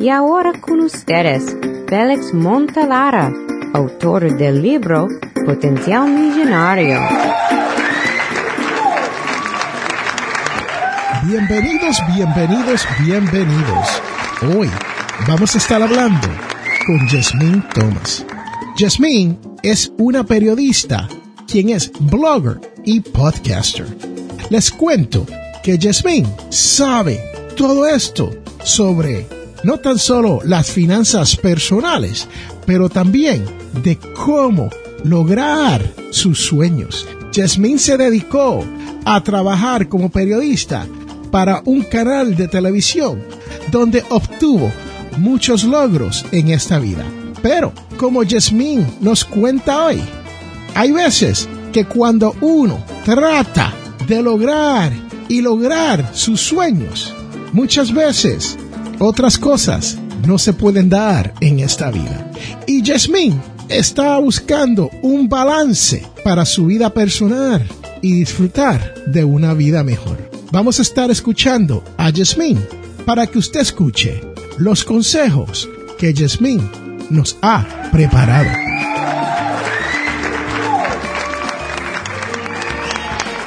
Y 0.00 0.10
ahora 0.10 0.52
con 0.60 0.78
ustedes, 0.78 1.56
Félix 1.88 2.32
Montalara, 2.32 3.32
autor 3.74 4.36
del 4.36 4.62
libro 4.62 5.08
Potencial 5.44 6.08
Millonario. 6.08 7.00
Bienvenidos, 11.24 11.96
bienvenidos, 12.14 12.86
bienvenidos. 13.00 14.02
Hoy 14.54 14.70
vamos 15.26 15.56
a 15.56 15.58
estar 15.58 15.82
hablando 15.82 16.28
con 16.86 16.98
Jasmine 17.08 17.64
Thomas. 17.74 18.24
Jasmine 18.76 19.36
es 19.64 19.92
una 19.98 20.22
periodista 20.22 21.08
quien 21.48 21.70
es 21.70 21.90
blogger 21.98 22.60
y 22.84 23.00
podcaster. 23.00 23.86
Les 24.48 24.70
cuento 24.70 25.26
que 25.64 25.76
Jasmine 25.76 26.28
sabe 26.50 27.20
todo 27.56 27.84
esto 27.88 28.30
sobre 28.62 29.37
no 29.64 29.78
tan 29.78 29.98
solo 29.98 30.40
las 30.44 30.70
finanzas 30.70 31.36
personales, 31.36 32.28
pero 32.66 32.88
también 32.88 33.44
de 33.82 33.98
cómo 33.98 34.70
lograr 35.04 35.82
sus 36.10 36.40
sueños. 36.40 37.06
Jasmine 37.34 37.78
se 37.78 37.96
dedicó 37.96 38.64
a 39.04 39.22
trabajar 39.22 39.88
como 39.88 40.10
periodista 40.10 40.86
para 41.30 41.62
un 41.64 41.82
canal 41.82 42.34
de 42.34 42.48
televisión 42.48 43.22
donde 43.70 44.04
obtuvo 44.10 44.72
muchos 45.18 45.64
logros 45.64 46.24
en 46.32 46.48
esta 46.48 46.78
vida. 46.78 47.04
Pero, 47.42 47.72
como 47.96 48.22
Jasmine 48.26 48.86
nos 49.00 49.24
cuenta 49.24 49.86
hoy, 49.86 50.00
hay 50.74 50.92
veces 50.92 51.48
que 51.72 51.84
cuando 51.84 52.34
uno 52.40 52.82
trata 53.04 53.72
de 54.06 54.22
lograr 54.22 54.92
y 55.28 55.40
lograr 55.40 56.10
sus 56.14 56.40
sueños, 56.40 57.14
muchas 57.52 57.92
veces 57.92 58.58
otras 58.98 59.38
cosas 59.38 59.98
no 60.26 60.38
se 60.38 60.52
pueden 60.52 60.88
dar 60.88 61.34
en 61.40 61.60
esta 61.60 61.90
vida. 61.90 62.30
Y 62.66 62.84
Jasmine 62.84 63.40
está 63.68 64.18
buscando 64.18 64.90
un 65.02 65.28
balance 65.28 66.06
para 66.24 66.44
su 66.44 66.66
vida 66.66 66.92
personal 66.92 67.66
y 68.02 68.12
disfrutar 68.12 68.94
de 69.06 69.24
una 69.24 69.54
vida 69.54 69.82
mejor. 69.84 70.30
Vamos 70.50 70.78
a 70.78 70.82
estar 70.82 71.10
escuchando 71.10 71.84
a 71.96 72.10
Jasmine 72.10 72.60
para 73.04 73.26
que 73.26 73.38
usted 73.38 73.60
escuche 73.60 74.20
los 74.56 74.84
consejos 74.84 75.68
que 75.98 76.14
Jasmine 76.14 76.62
nos 77.10 77.36
ha 77.42 77.64
preparado. 77.90 78.50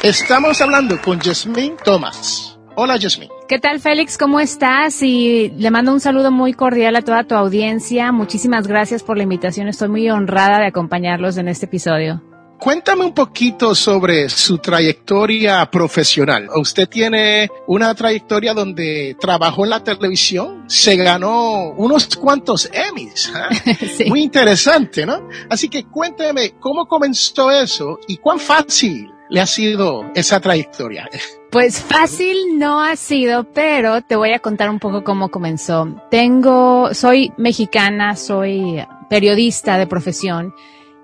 Estamos 0.03 0.59
hablando 0.61 0.99
con 1.01 1.19
Jasmine 1.19 1.75
Thomas. 1.83 2.57
Hola 2.75 2.97
Jasmine. 2.99 3.40
¿Qué 3.51 3.59
tal 3.59 3.81
Félix? 3.81 4.17
¿Cómo 4.17 4.39
estás? 4.39 5.03
Y 5.03 5.49
le 5.57 5.71
mando 5.71 5.91
un 5.91 5.99
saludo 5.99 6.31
muy 6.31 6.53
cordial 6.53 6.95
a 6.95 7.01
toda 7.01 7.25
tu 7.25 7.35
audiencia. 7.35 8.13
Muchísimas 8.13 8.65
gracias 8.65 9.03
por 9.03 9.17
la 9.17 9.23
invitación. 9.23 9.67
Estoy 9.67 9.89
muy 9.89 10.09
honrada 10.09 10.59
de 10.59 10.67
acompañarlos 10.67 11.35
en 11.35 11.49
este 11.49 11.65
episodio. 11.65 12.23
Cuéntame 12.57 13.03
un 13.03 13.13
poquito 13.13 13.75
sobre 13.75 14.29
su 14.29 14.59
trayectoria 14.59 15.69
profesional. 15.69 16.47
Usted 16.55 16.87
tiene 16.87 17.49
una 17.67 17.93
trayectoria 17.93 18.53
donde 18.53 19.17
trabajó 19.19 19.65
en 19.65 19.71
la 19.71 19.83
televisión, 19.83 20.63
se 20.67 20.95
ganó 20.95 21.71
unos 21.71 22.07
cuantos 22.15 22.69
Emmys. 22.71 23.33
¿eh? 23.65 23.75
sí. 23.97 24.05
Muy 24.05 24.23
interesante, 24.23 25.05
¿no? 25.05 25.27
Así 25.49 25.67
que 25.67 25.83
cuénteme 25.83 26.53
cómo 26.57 26.85
comenzó 26.85 27.51
eso 27.51 27.99
y 28.07 28.15
cuán 28.15 28.39
fácil 28.39 29.11
le 29.29 29.41
ha 29.41 29.45
sido 29.45 30.09
esa 30.15 30.39
trayectoria. 30.39 31.09
Pues 31.51 31.81
fácil 31.81 32.57
no 32.57 32.81
ha 32.81 32.95
sido, 32.95 33.43
pero 33.43 34.01
te 34.01 34.15
voy 34.15 34.31
a 34.31 34.39
contar 34.39 34.69
un 34.69 34.79
poco 34.79 35.03
cómo 35.03 35.27
comenzó. 35.27 35.85
Tengo, 36.09 36.93
soy 36.93 37.33
mexicana, 37.35 38.15
soy 38.15 38.81
periodista 39.09 39.77
de 39.77 39.85
profesión 39.85 40.55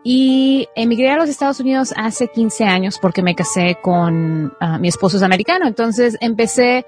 y 0.06 0.70
emigré 0.74 1.12
a 1.12 1.18
los 1.18 1.28
Estados 1.28 1.60
Unidos 1.60 1.94
hace 1.98 2.30
15 2.30 2.64
años 2.64 2.98
porque 2.98 3.22
me 3.22 3.36
casé 3.36 3.78
con 3.82 4.54
uh, 4.62 4.80
mi 4.80 4.88
esposo 4.88 5.18
es 5.18 5.24
americano. 5.24 5.68
Entonces 5.68 6.18
empecé 6.22 6.86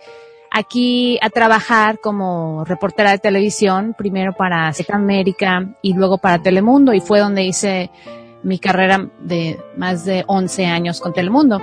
aquí 0.49 1.19
a 1.21 1.29
trabajar 1.29 1.99
como 1.99 2.63
reportera 2.63 3.11
de 3.11 3.19
televisión, 3.19 3.93
primero 3.97 4.31
para 4.31 4.71
América 4.93 5.75
y 5.81 5.95
luego 5.95 6.17
para 6.17 6.41
Telemundo 6.41 6.93
y 6.93 7.01
fue 7.01 7.19
donde 7.19 7.43
hice 7.43 7.91
mi 8.41 8.57
carrera 8.57 9.09
de 9.19 9.59
más 9.75 10.05
de 10.05 10.23
11 10.27 10.65
años 10.65 11.01
con 11.01 11.11
Telemundo. 11.11 11.59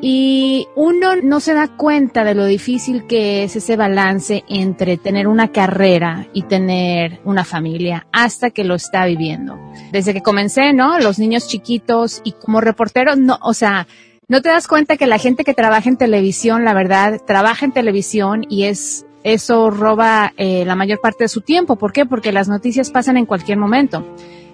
Y 0.00 0.68
uno 0.76 1.16
no 1.16 1.40
se 1.40 1.54
da 1.54 1.68
cuenta 1.68 2.22
de 2.22 2.34
lo 2.34 2.44
difícil 2.44 3.06
que 3.06 3.44
es 3.44 3.56
ese 3.56 3.76
balance 3.76 4.44
entre 4.48 4.98
tener 4.98 5.26
una 5.26 5.48
carrera 5.48 6.28
y 6.32 6.42
tener 6.42 7.20
una 7.24 7.44
familia 7.44 8.06
hasta 8.12 8.50
que 8.50 8.64
lo 8.64 8.74
está 8.74 9.06
viviendo. 9.06 9.58
Desde 9.92 10.12
que 10.12 10.22
comencé, 10.22 10.72
¿no? 10.72 10.98
Los 10.98 11.18
niños 11.18 11.48
chiquitos 11.48 12.20
y 12.24 12.32
como 12.32 12.60
reportero, 12.60 13.16
no, 13.16 13.38
o 13.42 13.54
sea, 13.54 13.86
no 14.28 14.42
te 14.42 14.48
das 14.48 14.68
cuenta 14.68 14.96
que 14.96 15.06
la 15.06 15.18
gente 15.18 15.44
que 15.44 15.54
trabaja 15.54 15.88
en 15.88 15.96
televisión, 15.96 16.64
la 16.64 16.74
verdad, 16.74 17.20
trabaja 17.26 17.64
en 17.64 17.72
televisión 17.72 18.44
y 18.48 18.64
es, 18.64 19.06
eso 19.22 19.70
roba 19.70 20.32
eh, 20.36 20.64
la 20.66 20.74
mayor 20.74 21.00
parte 21.00 21.24
de 21.24 21.28
su 21.28 21.40
tiempo. 21.40 21.76
¿Por 21.76 21.92
qué? 21.92 22.06
Porque 22.06 22.32
las 22.32 22.48
noticias 22.48 22.90
pasan 22.90 23.16
en 23.16 23.26
cualquier 23.26 23.56
momento. 23.56 24.04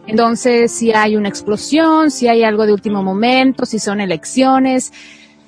Entonces, 0.07 0.73
si 0.73 0.93
hay 0.93 1.17
una 1.17 1.29
explosión, 1.29 2.11
si 2.11 2.29
hay 2.29 2.43
algo 2.43 2.67
de 2.67 2.73
último 2.73 3.03
momento, 3.03 3.67
si 3.67 3.79
son 3.79 4.01
elecciones, 4.01 4.93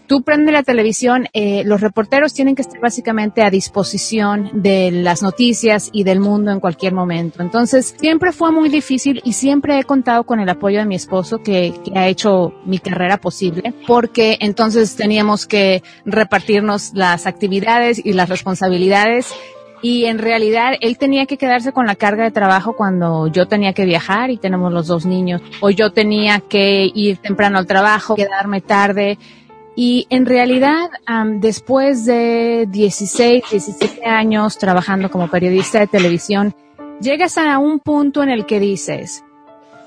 tú 0.06 0.22
prendes 0.22 0.52
la 0.52 0.62
televisión, 0.62 1.28
eh, 1.32 1.62
los 1.64 1.80
reporteros 1.80 2.34
tienen 2.34 2.54
que 2.54 2.62
estar 2.62 2.80
básicamente 2.80 3.42
a 3.42 3.50
disposición 3.50 4.50
de 4.54 4.90
las 4.90 5.22
noticias 5.22 5.90
y 5.92 6.04
del 6.04 6.20
mundo 6.20 6.50
en 6.50 6.60
cualquier 6.60 6.94
momento. 6.94 7.42
Entonces, 7.42 7.94
siempre 7.98 8.32
fue 8.32 8.52
muy 8.52 8.68
difícil 8.68 9.20
y 9.24 9.32
siempre 9.32 9.78
he 9.78 9.84
contado 9.84 10.24
con 10.24 10.40
el 10.40 10.48
apoyo 10.48 10.78
de 10.78 10.86
mi 10.86 10.94
esposo 10.94 11.38
que, 11.38 11.74
que 11.84 11.98
ha 11.98 12.08
hecho 12.08 12.52
mi 12.64 12.78
carrera 12.78 13.18
posible, 13.18 13.74
porque 13.86 14.38
entonces 14.40 14.96
teníamos 14.96 15.46
que 15.46 15.82
repartirnos 16.04 16.92
las 16.94 17.26
actividades 17.26 18.00
y 18.04 18.12
las 18.12 18.28
responsabilidades 18.28 19.34
y 19.84 20.06
en 20.06 20.18
realidad 20.18 20.72
él 20.80 20.96
tenía 20.96 21.26
que 21.26 21.36
quedarse 21.36 21.72
con 21.72 21.84
la 21.84 21.94
carga 21.94 22.24
de 22.24 22.30
trabajo 22.30 22.74
cuando 22.74 23.26
yo 23.26 23.46
tenía 23.48 23.74
que 23.74 23.84
viajar 23.84 24.30
y 24.30 24.38
tenemos 24.38 24.72
los 24.72 24.86
dos 24.86 25.04
niños, 25.04 25.42
o 25.60 25.68
yo 25.68 25.92
tenía 25.92 26.40
que 26.40 26.90
ir 26.94 27.18
temprano 27.18 27.58
al 27.58 27.66
trabajo, 27.66 28.14
quedarme 28.14 28.62
tarde. 28.62 29.18
Y 29.76 30.06
en 30.10 30.26
realidad, 30.26 30.90
um, 31.08 31.40
después 31.40 32.04
de 32.04 32.66
16, 32.68 33.44
17 33.50 34.04
años 34.06 34.58
trabajando 34.58 35.10
como 35.10 35.28
periodista 35.28 35.80
de 35.80 35.86
televisión, 35.88 36.54
llegas 37.00 37.38
a 37.38 37.58
un 37.58 37.80
punto 37.80 38.22
en 38.22 38.30
el 38.30 38.46
que 38.46 38.60
dices, 38.60 39.24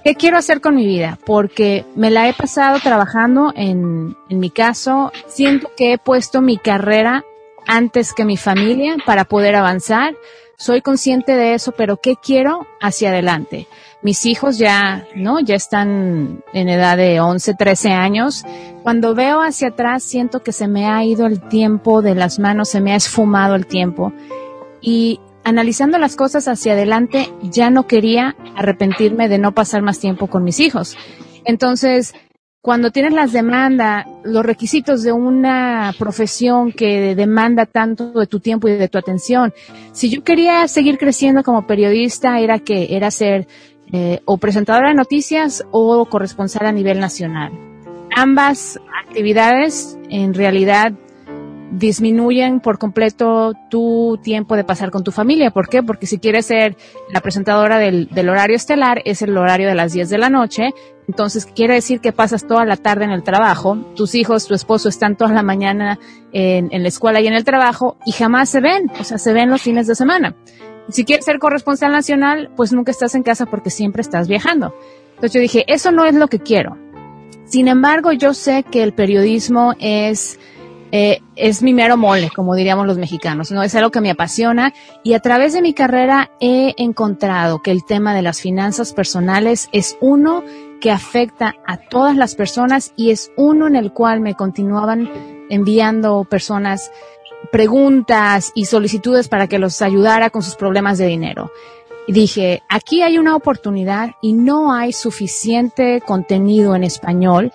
¿qué 0.04 0.16
quiero 0.16 0.38
hacer 0.38 0.60
con 0.60 0.76
mi 0.76 0.86
vida? 0.86 1.18
Porque 1.26 1.86
me 1.96 2.12
la 2.12 2.28
he 2.28 2.34
pasado 2.34 2.80
trabajando 2.80 3.54
en, 3.56 4.18
en 4.30 4.40
mi 4.40 4.50
caso, 4.50 5.12
siento 5.28 5.72
que 5.78 5.94
he 5.94 5.98
puesto 5.98 6.42
mi 6.42 6.58
carrera 6.58 7.24
antes 7.66 8.14
que 8.14 8.26
mi 8.26 8.38
familia 8.38 8.98
para 9.06 9.26
poder 9.26 9.56
avanzar. 9.56 10.16
Soy 10.58 10.82
consciente 10.82 11.36
de 11.36 11.54
eso, 11.54 11.72
pero 11.72 11.98
¿qué 11.98 12.16
quiero 12.16 12.66
hacia 12.82 13.10
adelante? 13.10 13.68
Mis 14.04 14.26
hijos 14.26 14.58
ya, 14.58 15.06
¿no? 15.16 15.40
Ya 15.40 15.56
están 15.56 16.44
en 16.54 16.70
edad 16.70 16.98
de 16.98 17.20
11, 17.20 17.56
13 17.56 17.92
años. 17.92 18.44
Cuando 18.84 19.16
veo 19.16 19.42
hacia 19.42 19.70
atrás, 19.70 20.04
siento 20.04 20.44
que 20.44 20.52
se 20.52 20.68
me 20.68 20.86
ha 20.86 21.04
ido 21.04 21.26
el 21.26 21.42
tiempo 21.42 22.02
de 22.02 22.16
las 22.16 22.40
manos, 22.40 22.70
se 22.70 22.80
me 22.80 22.94
ha 22.94 22.96
esfumado 22.96 23.56
el 23.56 23.66
tiempo. 23.66 24.14
Y 24.82 25.20
analizando 25.44 25.98
las 25.98 26.16
cosas 26.16 26.48
hacia 26.48 26.74
adelante, 26.74 27.30
ya 27.42 27.70
no 27.70 27.88
quería 27.88 28.36
arrepentirme 28.56 29.30
de 29.30 29.40
no 29.40 29.54
pasar 29.54 29.82
más 29.82 30.00
tiempo 30.00 30.28
con 30.28 30.44
mis 30.44 30.60
hijos. 30.60 30.96
Entonces, 31.44 32.14
cuando 32.68 32.92
tienes 32.92 33.14
las 33.14 33.32
demandas, 33.32 34.06
los 34.26 34.46
requisitos 34.46 35.02
de 35.02 35.14
una 35.14 35.94
profesión 35.98 36.74
que 36.74 37.16
demanda 37.16 37.66
tanto 37.66 38.12
de 38.12 38.28
tu 38.28 38.42
tiempo 38.42 38.68
y 38.68 38.74
de 38.74 38.90
tu 38.90 38.98
atención, 38.98 39.54
si 39.94 40.10
yo 40.10 40.22
quería 40.22 40.68
seguir 40.68 40.98
creciendo 40.98 41.44
como 41.44 41.66
periodista, 41.66 42.42
era 42.42 42.60
que 42.60 42.98
era 42.98 43.10
ser 43.10 43.48
eh, 43.92 44.22
o 44.26 44.38
presentadora 44.38 44.90
de 44.90 44.96
noticias 44.96 45.66
o 45.72 46.06
corresponsal 46.06 46.68
a 46.68 46.72
nivel 46.72 47.00
nacional. 47.00 47.52
Ambas 48.16 48.80
actividades 49.06 49.98
en 50.10 50.34
realidad 50.34 50.94
disminuyen 51.72 52.60
por 52.60 52.78
completo 52.78 53.54
tu 53.70 54.20
tiempo 54.24 54.56
de 54.56 54.64
pasar 54.64 54.90
con 54.92 55.04
tu 55.04 55.12
familia. 55.12 55.52
¿Por 55.52 55.68
qué? 55.68 55.84
Porque 55.84 56.08
si 56.08 56.18
quieres 56.18 56.46
ser 56.46 56.78
la 57.12 57.22
presentadora 57.22 57.78
del, 57.78 58.10
horario 58.30 58.56
estelar, 58.56 59.02
es 59.06 59.22
el 59.22 59.38
horario 59.38 59.68
de 59.68 59.76
las 59.76 59.94
10 59.94 60.10
de 60.10 60.18
la 60.18 60.30
noche. 60.30 60.74
Entonces 61.08 61.46
quiere 61.46 61.76
decir 61.76 62.00
que 62.00 62.12
pasas 62.12 62.48
toda 62.48 62.66
la 62.66 62.78
tarde 62.78 63.06
en 63.06 63.12
el 63.12 63.24
trabajo, 63.24 63.78
tus 63.96 64.16
hijos, 64.16 64.48
tu 64.48 64.54
esposo 64.54 64.90
están 64.90 65.16
toda 65.16 65.32
la 65.32 65.44
mañana 65.44 66.00
en, 66.34 66.68
en 66.72 66.82
la 66.82 66.90
escuela 66.90 67.22
y 67.22 67.28
en 67.28 67.34
el 67.34 67.46
trabajo 67.46 67.98
y 68.06 68.12
jamás 68.12 68.50
se 68.50 68.60
ven, 68.60 68.92
o 69.00 69.04
sea, 69.04 69.18
se 69.18 69.32
ven 69.32 69.50
los 69.50 69.62
fines 69.62 69.88
de 69.88 69.96
semana. 69.96 70.36
Si 70.90 71.06
quieres 71.06 71.26
ser 71.26 71.40
corresponsal 71.40 71.92
nacional, 71.92 72.50
pues 72.56 72.74
nunca 72.74 72.92
estás 72.92 73.16
en 73.16 73.24
casa 73.24 73.46
porque 73.46 73.70
siempre 73.70 74.02
estás 74.02 74.28
viajando. 74.28 74.74
Entonces 75.16 75.34
yo 75.34 75.40
dije, 75.40 75.66
eso 75.68 75.92
no 75.92 76.06
es 76.06 76.16
lo 76.16 76.28
que 76.28 76.40
quiero. 76.40 76.78
Sin 77.46 77.68
embargo, 77.68 78.12
yo 78.12 78.34
sé 78.34 78.64
que 78.64 78.84
el 78.84 78.94
periodismo 78.94 79.74
es 79.80 80.40
eh, 80.92 81.20
es 81.36 81.62
mi 81.64 81.74
mero 81.74 81.98
mole, 81.98 82.30
como 82.34 82.56
diríamos 82.56 82.88
los 82.88 82.98
mexicanos, 82.98 83.52
¿no? 83.52 83.62
Es 83.62 83.76
algo 83.76 83.92
que 83.92 84.00
me 84.00 84.10
apasiona 84.10 84.74
y 85.04 85.14
a 85.14 85.20
través 85.20 85.52
de 85.52 85.62
mi 85.62 85.74
carrera 85.74 86.32
he 86.40 86.76
encontrado 86.78 87.62
que 87.62 87.72
el 87.72 87.84
tema 87.84 88.16
de 88.16 88.22
las 88.22 88.40
finanzas 88.40 88.94
personales 88.94 89.68
es 89.74 89.98
uno 90.00 90.44
que 90.80 90.92
afecta 90.92 91.56
a 91.66 91.78
todas 91.78 92.16
las 92.16 92.36
personas 92.36 92.94
y 92.96 93.12
es 93.12 93.32
uno 93.36 93.68
en 93.68 93.76
el 93.76 93.92
cual 93.92 94.22
me 94.22 94.36
continuaban 94.36 95.10
enviando 95.50 96.24
personas 96.24 96.92
preguntas 97.52 98.52
y 98.56 98.66
solicitudes 98.66 99.28
para 99.28 99.48
que 99.48 99.60
los 99.60 99.82
ayudara 99.82 100.30
con 100.30 100.44
sus 100.44 100.56
problemas 100.56 100.98
de 100.98 101.08
dinero. 101.08 101.52
Y 102.08 102.14
dije, 102.14 102.64
aquí 102.70 103.02
hay 103.02 103.18
una 103.18 103.36
oportunidad 103.36 104.12
y 104.22 104.34
no 104.34 104.74
hay 104.74 104.94
suficiente 104.94 106.02
contenido 106.06 106.76
en 106.76 106.84
español 106.84 107.52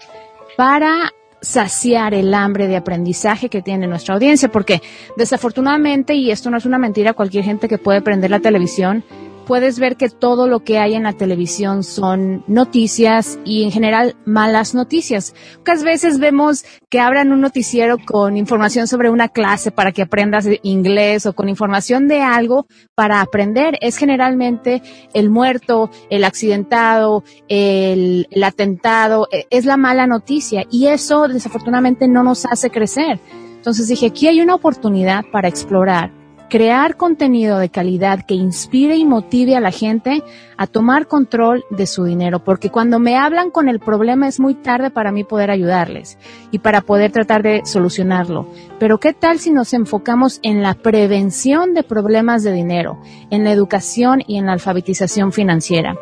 para 0.56 1.10
saciar 1.40 2.14
el 2.14 2.32
hambre 2.34 2.68
de 2.68 2.76
aprendizaje 2.76 3.48
que 3.48 3.62
tiene 3.62 3.86
nuestra 3.86 4.14
audiencia, 4.14 4.50
porque 4.50 4.80
desafortunadamente, 5.16 6.14
y 6.14 6.30
esto 6.30 6.50
no 6.50 6.56
es 6.56 6.66
una 6.66 6.78
mentira, 6.78 7.14
cualquier 7.14 7.44
gente 7.44 7.68
que 7.68 7.78
puede 7.78 8.00
prender 8.00 8.30
la 8.30 8.40
televisión 8.40 9.04
puedes 9.44 9.78
ver 9.78 9.96
que 9.96 10.08
todo 10.08 10.46
lo 10.46 10.60
que 10.60 10.78
hay 10.78 10.94
en 10.94 11.02
la 11.02 11.12
televisión 11.12 11.82
son 11.82 12.44
noticias 12.46 13.38
y 13.44 13.64
en 13.64 13.70
general 13.70 14.16
malas 14.24 14.74
noticias. 14.74 15.34
Pocas 15.58 15.82
veces 15.82 16.18
vemos 16.18 16.64
que 16.88 17.00
abran 17.00 17.32
un 17.32 17.40
noticiero 17.40 17.98
con 17.98 18.36
información 18.36 18.86
sobre 18.86 19.10
una 19.10 19.28
clase 19.28 19.70
para 19.70 19.92
que 19.92 20.02
aprendas 20.02 20.46
inglés 20.62 21.26
o 21.26 21.34
con 21.34 21.48
información 21.48 22.08
de 22.08 22.20
algo 22.20 22.66
para 22.94 23.20
aprender. 23.20 23.78
Es 23.80 23.96
generalmente 23.96 24.82
el 25.14 25.30
muerto, 25.30 25.90
el 26.10 26.24
accidentado, 26.24 27.24
el, 27.48 28.28
el 28.30 28.44
atentado, 28.44 29.28
e, 29.32 29.46
es 29.50 29.64
la 29.64 29.76
mala 29.76 30.06
noticia 30.06 30.64
y 30.70 30.86
eso 30.86 31.28
desafortunadamente 31.28 32.08
no 32.08 32.22
nos 32.22 32.46
hace 32.46 32.70
crecer. 32.70 33.18
Entonces 33.56 33.88
dije, 33.88 34.06
aquí 34.06 34.26
hay 34.26 34.40
una 34.40 34.54
oportunidad 34.54 35.24
para 35.30 35.48
explorar 35.48 36.21
crear 36.52 36.98
contenido 36.98 37.58
de 37.58 37.70
calidad 37.70 38.26
que 38.26 38.34
inspire 38.34 38.94
y 38.96 39.06
motive 39.06 39.56
a 39.56 39.60
la 39.60 39.70
gente 39.70 40.22
a 40.58 40.66
tomar 40.66 41.06
control 41.06 41.64
de 41.70 41.86
su 41.86 42.04
dinero, 42.04 42.44
porque 42.44 42.68
cuando 42.68 42.98
me 42.98 43.16
hablan 43.16 43.50
con 43.50 43.70
el 43.70 43.80
problema 43.80 44.28
es 44.28 44.38
muy 44.38 44.54
tarde 44.54 44.90
para 44.90 45.12
mí 45.12 45.24
poder 45.24 45.50
ayudarles 45.50 46.18
y 46.50 46.58
para 46.58 46.82
poder 46.82 47.10
tratar 47.10 47.42
de 47.42 47.62
solucionarlo. 47.64 48.50
Pero 48.78 49.00
¿qué 49.00 49.14
tal 49.14 49.38
si 49.38 49.50
nos 49.50 49.72
enfocamos 49.72 50.40
en 50.42 50.60
la 50.60 50.74
prevención 50.74 51.72
de 51.72 51.84
problemas 51.84 52.42
de 52.42 52.52
dinero, 52.52 53.00
en 53.30 53.44
la 53.44 53.52
educación 53.52 54.22
y 54.26 54.36
en 54.36 54.44
la 54.44 54.52
alfabetización 54.52 55.32
financiera? 55.32 55.96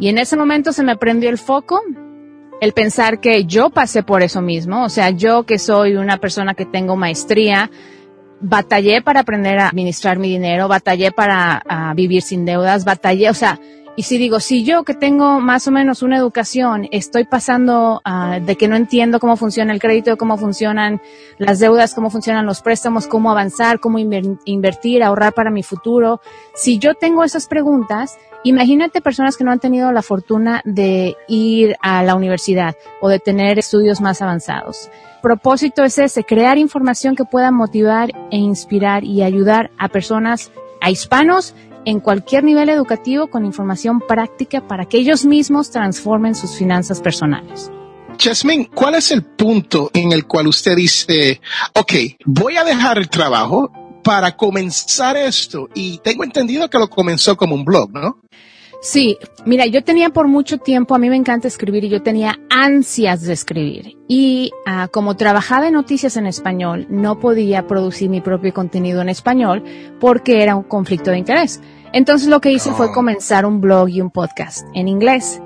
Y 0.00 0.08
en 0.08 0.18
ese 0.18 0.36
momento 0.36 0.72
se 0.72 0.82
me 0.82 0.96
prendió 0.96 1.30
el 1.30 1.38
foco 1.38 1.80
el 2.60 2.72
pensar 2.72 3.20
que 3.20 3.44
yo 3.44 3.70
pasé 3.70 4.02
por 4.02 4.22
eso 4.22 4.42
mismo, 4.42 4.84
o 4.84 4.88
sea, 4.88 5.10
yo 5.10 5.44
que 5.44 5.58
soy 5.58 5.94
una 5.94 6.18
persona 6.18 6.54
que 6.54 6.64
tengo 6.64 6.96
maestría, 6.96 7.70
batallé 8.44 9.00
para 9.02 9.20
aprender 9.20 9.58
a 9.58 9.68
administrar 9.68 10.18
mi 10.18 10.28
dinero, 10.28 10.68
batallé 10.68 11.10
para 11.12 11.62
vivir 11.96 12.22
sin 12.22 12.44
deudas, 12.44 12.84
batallé, 12.84 13.30
o 13.30 13.34
sea, 13.34 13.58
y 13.96 14.02
si 14.02 14.18
digo, 14.18 14.40
si 14.40 14.64
yo 14.64 14.82
que 14.82 14.94
tengo 14.94 15.40
más 15.40 15.68
o 15.68 15.70
menos 15.70 16.02
una 16.02 16.16
educación, 16.16 16.88
estoy 16.90 17.24
pasando 17.24 18.02
uh, 18.04 18.44
de 18.44 18.56
que 18.56 18.66
no 18.66 18.74
entiendo 18.74 19.20
cómo 19.20 19.36
funciona 19.36 19.72
el 19.72 19.80
crédito, 19.80 20.16
cómo 20.16 20.36
funcionan 20.36 21.00
las 21.38 21.60
deudas, 21.60 21.94
cómo 21.94 22.10
funcionan 22.10 22.44
los 22.44 22.60
préstamos, 22.60 23.06
cómo 23.06 23.30
avanzar, 23.30 23.78
cómo 23.78 23.98
invertir, 24.00 25.04
ahorrar 25.04 25.32
para 25.32 25.50
mi 25.50 25.62
futuro, 25.62 26.20
si 26.54 26.78
yo 26.78 26.94
tengo 26.94 27.22
esas 27.22 27.46
preguntas, 27.46 28.18
imagínate 28.42 29.00
personas 29.00 29.36
que 29.36 29.44
no 29.44 29.52
han 29.52 29.60
tenido 29.60 29.92
la 29.92 30.02
fortuna 30.02 30.60
de 30.64 31.16
ir 31.28 31.76
a 31.80 32.02
la 32.02 32.16
universidad 32.16 32.74
o 33.00 33.08
de 33.08 33.20
tener 33.20 33.60
estudios 33.60 34.00
más 34.00 34.20
avanzados. 34.22 34.90
Propósito 35.22 35.84
es 35.84 35.98
ese, 35.98 36.24
crear 36.24 36.58
información 36.58 37.14
que 37.14 37.24
pueda 37.24 37.52
motivar 37.52 38.10
e 38.32 38.38
inspirar 38.38 39.04
y 39.04 39.22
ayudar 39.22 39.70
a 39.78 39.88
personas, 39.88 40.50
a 40.80 40.90
hispanos 40.90 41.54
en 41.84 42.00
cualquier 42.00 42.44
nivel 42.44 42.68
educativo 42.68 43.28
con 43.28 43.44
información 43.44 44.00
práctica 44.00 44.66
para 44.66 44.86
que 44.86 44.98
ellos 44.98 45.24
mismos 45.24 45.70
transformen 45.70 46.34
sus 46.34 46.56
finanzas 46.56 47.00
personales. 47.00 47.70
Jasmine, 48.18 48.70
¿cuál 48.72 48.94
es 48.94 49.10
el 49.10 49.22
punto 49.22 49.90
en 49.92 50.12
el 50.12 50.26
cual 50.26 50.46
usted 50.46 50.76
dice, 50.76 51.40
ok, 51.74 51.92
voy 52.24 52.56
a 52.56 52.64
dejar 52.64 52.98
el 52.98 53.08
trabajo 53.08 53.72
para 54.02 54.36
comenzar 54.36 55.16
esto? 55.16 55.68
Y 55.74 55.98
tengo 55.98 56.24
entendido 56.24 56.70
que 56.70 56.78
lo 56.78 56.88
comenzó 56.88 57.36
como 57.36 57.54
un 57.54 57.64
blog, 57.64 57.90
¿no? 57.92 58.20
Sí, 58.84 59.16
mira, 59.46 59.64
yo 59.64 59.82
tenía 59.82 60.10
por 60.10 60.28
mucho 60.28 60.58
tiempo, 60.58 60.94
a 60.94 60.98
mí 60.98 61.08
me 61.08 61.16
encanta 61.16 61.48
escribir 61.48 61.84
y 61.84 61.88
yo 61.88 62.02
tenía 62.02 62.38
ansias 62.50 63.22
de 63.22 63.32
escribir. 63.32 63.96
Y 64.08 64.50
ah, 64.66 64.88
como 64.92 65.16
trabajaba 65.16 65.68
en 65.68 65.72
noticias 65.72 66.18
en 66.18 66.26
español, 66.26 66.86
no 66.90 67.18
podía 67.18 67.66
producir 67.66 68.10
mi 68.10 68.20
propio 68.20 68.52
contenido 68.52 69.00
en 69.00 69.08
español 69.08 69.64
porque 70.00 70.42
era 70.42 70.54
un 70.54 70.64
conflicto 70.64 71.10
de 71.10 71.16
interés. 71.16 71.62
Entonces 71.94 72.28
lo 72.28 72.42
que 72.42 72.52
hice 72.52 72.72
fue 72.72 72.88
oh. 72.88 72.92
comenzar 72.92 73.46
un 73.46 73.62
blog 73.62 73.88
y 73.88 74.02
un 74.02 74.10
podcast 74.10 74.66
en 74.74 74.86
inglés. 74.86 75.40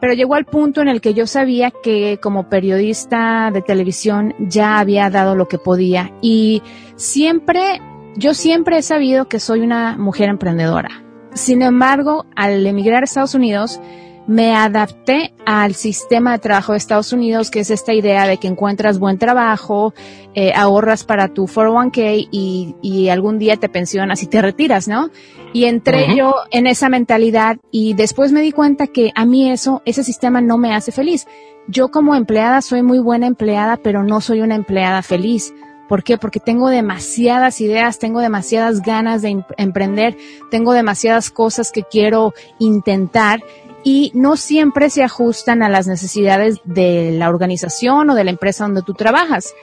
Pero 0.00 0.12
llegó 0.12 0.36
al 0.36 0.44
punto 0.44 0.80
en 0.80 0.86
el 0.86 1.00
que 1.00 1.14
yo 1.14 1.26
sabía 1.26 1.72
que 1.72 2.20
como 2.22 2.48
periodista 2.48 3.50
de 3.52 3.62
televisión 3.62 4.36
ya 4.38 4.78
había 4.78 5.10
dado 5.10 5.34
lo 5.34 5.48
que 5.48 5.58
podía 5.58 6.12
y 6.22 6.62
siempre, 6.94 7.82
yo 8.14 8.34
siempre 8.34 8.78
he 8.78 8.82
sabido 8.82 9.26
que 9.26 9.40
soy 9.40 9.62
una 9.62 9.96
mujer 9.96 10.28
emprendedora 10.28 11.04
sin 11.34 11.62
embargo, 11.62 12.26
al 12.34 12.66
emigrar 12.66 13.02
a 13.02 13.04
Estados 13.04 13.34
Unidos, 13.34 13.80
me 14.26 14.54
adapté 14.54 15.34
al 15.44 15.74
sistema 15.74 16.32
de 16.32 16.38
trabajo 16.38 16.72
de 16.72 16.78
Estados 16.78 17.12
Unidos, 17.12 17.50
que 17.50 17.60
es 17.60 17.70
esta 17.70 17.92
idea 17.92 18.26
de 18.26 18.38
que 18.38 18.48
encuentras 18.48 18.98
buen 18.98 19.18
trabajo, 19.18 19.92
eh, 20.34 20.52
ahorras 20.54 21.04
para 21.04 21.28
tu 21.28 21.46
401k 21.46 22.28
y, 22.30 22.74
y, 22.80 23.08
algún 23.10 23.38
día 23.38 23.56
te 23.56 23.68
pensionas 23.68 24.22
y 24.22 24.26
te 24.26 24.40
retiras, 24.40 24.88
¿no? 24.88 25.10
Y 25.52 25.64
entré 25.64 26.16
yo 26.16 26.34
en 26.50 26.66
esa 26.66 26.88
mentalidad 26.88 27.58
y 27.70 27.94
después 27.94 28.32
me 28.32 28.40
di 28.40 28.50
cuenta 28.50 28.86
que 28.86 29.12
a 29.14 29.24
mí 29.24 29.50
eso, 29.50 29.82
ese 29.84 30.02
sistema 30.02 30.40
no 30.40 30.58
me 30.58 30.74
hace 30.74 30.90
feliz. 30.90 31.26
Yo 31.68 31.90
como 31.90 32.14
empleada 32.14 32.60
soy 32.60 32.82
muy 32.82 32.98
buena 32.98 33.26
empleada, 33.26 33.76
pero 33.76 34.02
no 34.02 34.20
soy 34.20 34.40
una 34.40 34.54
empleada 34.54 35.02
feliz. 35.02 35.54
¿Por 35.88 36.02
qué? 36.02 36.16
Porque 36.16 36.40
tengo 36.40 36.68
demasiadas 36.68 37.60
ideas, 37.60 37.98
tengo 37.98 38.20
demasiadas 38.20 38.80
ganas 38.80 39.22
de 39.22 39.28
em-, 39.30 39.44
emprender, 39.56 40.16
tengo 40.50 40.72
demasiadas 40.72 41.30
cosas 41.30 41.70
que 41.72 41.82
quiero 41.82 42.32
intentar 42.58 43.42
y 43.82 44.10
no 44.14 44.36
siempre 44.36 44.88
se 44.88 45.02
ajustan 45.02 45.62
a 45.62 45.68
las 45.68 45.86
necesidades 45.86 46.60
de 46.64 47.12
la 47.12 47.28
organización 47.28 48.08
o 48.08 48.14
de 48.14 48.24
la 48.24 48.30
empresa 48.30 48.64
donde 48.64 48.82
tú 48.82 48.94
trabajas. 48.94 49.54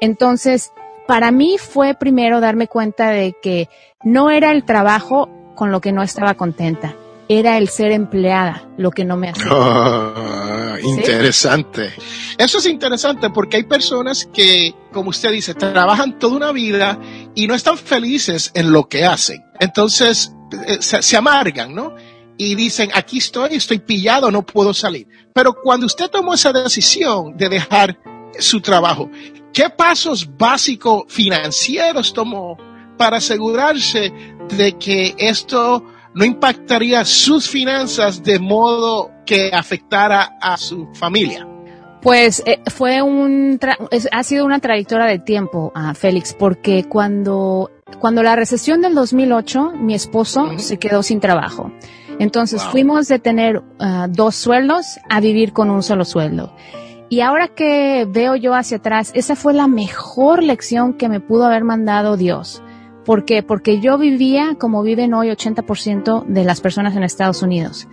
Entonces, 0.00 0.72
para 1.06 1.30
mí 1.30 1.56
fue 1.58 1.94
primero 1.94 2.40
darme 2.40 2.68
cuenta 2.68 3.10
de 3.10 3.34
que 3.42 3.68
no 4.04 4.30
era 4.30 4.52
el 4.52 4.64
trabajo 4.64 5.28
con 5.54 5.72
lo 5.72 5.80
que 5.80 5.92
no 5.92 6.02
estaba 6.02 6.34
contenta, 6.34 6.94
era 7.30 7.58
el 7.58 7.68
ser 7.68 7.92
empleada 7.92 8.68
lo 8.76 8.90
que 8.90 9.04
no 9.04 9.16
me 9.16 9.30
hacía. 9.30 9.46
Ah, 10.72 10.76
interesante. 10.82 11.92
Eso 12.38 12.58
es 12.58 12.66
interesante 12.66 13.28
porque 13.30 13.58
hay 13.58 13.64
personas 13.64 14.28
que, 14.32 14.74
como 14.92 15.10
usted 15.10 15.32
dice, 15.32 15.54
trabajan 15.54 16.18
toda 16.18 16.36
una 16.36 16.52
vida 16.52 16.98
y 17.34 17.46
no 17.46 17.54
están 17.54 17.76
felices 17.76 18.50
en 18.54 18.72
lo 18.72 18.88
que 18.88 19.04
hacen. 19.04 19.44
Entonces, 19.58 20.32
eh, 20.66 20.78
se, 20.80 21.16
amargan, 21.16 21.74
¿no? 21.74 21.94
Y 22.38 22.54
dicen, 22.54 22.90
aquí 22.94 23.18
estoy, 23.18 23.56
estoy 23.56 23.80
pillado, 23.80 24.30
no 24.30 24.42
puedo 24.42 24.72
salir. 24.72 25.06
Pero 25.34 25.54
cuando 25.54 25.86
usted 25.86 26.08
tomó 26.08 26.34
esa 26.34 26.52
decisión 26.52 27.36
de 27.36 27.48
dejar 27.48 27.98
su 28.38 28.60
trabajo, 28.60 29.10
¿qué 29.52 29.70
pasos 29.70 30.28
básicos 30.36 31.04
financieros 31.08 32.12
tomó 32.12 32.56
para 32.96 33.18
asegurarse 33.18 34.12
de 34.56 34.78
que 34.78 35.14
esto 35.18 35.84
no 36.14 36.24
impactaría 36.24 37.04
sus 37.04 37.48
finanzas 37.48 38.22
de 38.22 38.38
modo 38.38 39.10
que 39.24 39.50
afectara 39.52 40.36
a 40.40 40.56
su 40.56 40.88
familia? 40.94 41.46
Pues 42.02 42.42
eh, 42.46 42.60
fue 42.66 43.02
un 43.02 43.58
ha 44.10 44.22
sido 44.22 44.46
una 44.46 44.58
trayectoria 44.58 45.06
de 45.06 45.18
tiempo, 45.18 45.70
a 45.74 45.92
Félix, 45.94 46.34
porque 46.34 46.84
cuando 46.84 47.70
cuando 47.98 48.22
la 48.22 48.36
recesión 48.36 48.80
del 48.80 48.94
2008, 48.94 49.72
mi 49.72 49.94
esposo 49.94 50.58
se 50.58 50.78
quedó 50.78 51.02
sin 51.02 51.20
trabajo. 51.20 51.70
Entonces 52.18 52.62
fuimos 52.64 53.08
de 53.08 53.18
tener 53.18 53.62
ah, 53.78 54.06
dos 54.08 54.34
sueldos 54.34 54.98
a 55.08 55.20
vivir 55.20 55.52
con 55.52 55.70
un 55.70 55.82
solo 55.82 56.04
sueldo. 56.04 56.54
Y 57.08 57.22
ahora 57.22 57.48
que 57.48 58.06
veo 58.08 58.36
yo 58.36 58.54
hacia 58.54 58.76
atrás, 58.76 59.10
esa 59.14 59.34
fue 59.34 59.52
la 59.52 59.66
mejor 59.66 60.42
lección 60.42 60.92
que 60.92 61.08
me 61.08 61.18
pudo 61.18 61.46
haber 61.46 61.64
mandado 61.64 62.16
Dios. 62.16 62.62
¿Por 63.04 63.24
qué? 63.24 63.42
Porque 63.42 63.80
yo 63.80 63.98
vivía 63.98 64.56
como 64.58 64.82
viven 64.82 65.14
hoy 65.14 65.28
80% 65.28 66.24
de 66.26 66.44
las 66.44 66.60
personas 66.60 66.96
en 66.96 67.02
Estados 67.02 67.42
Unidos. 67.42 67.88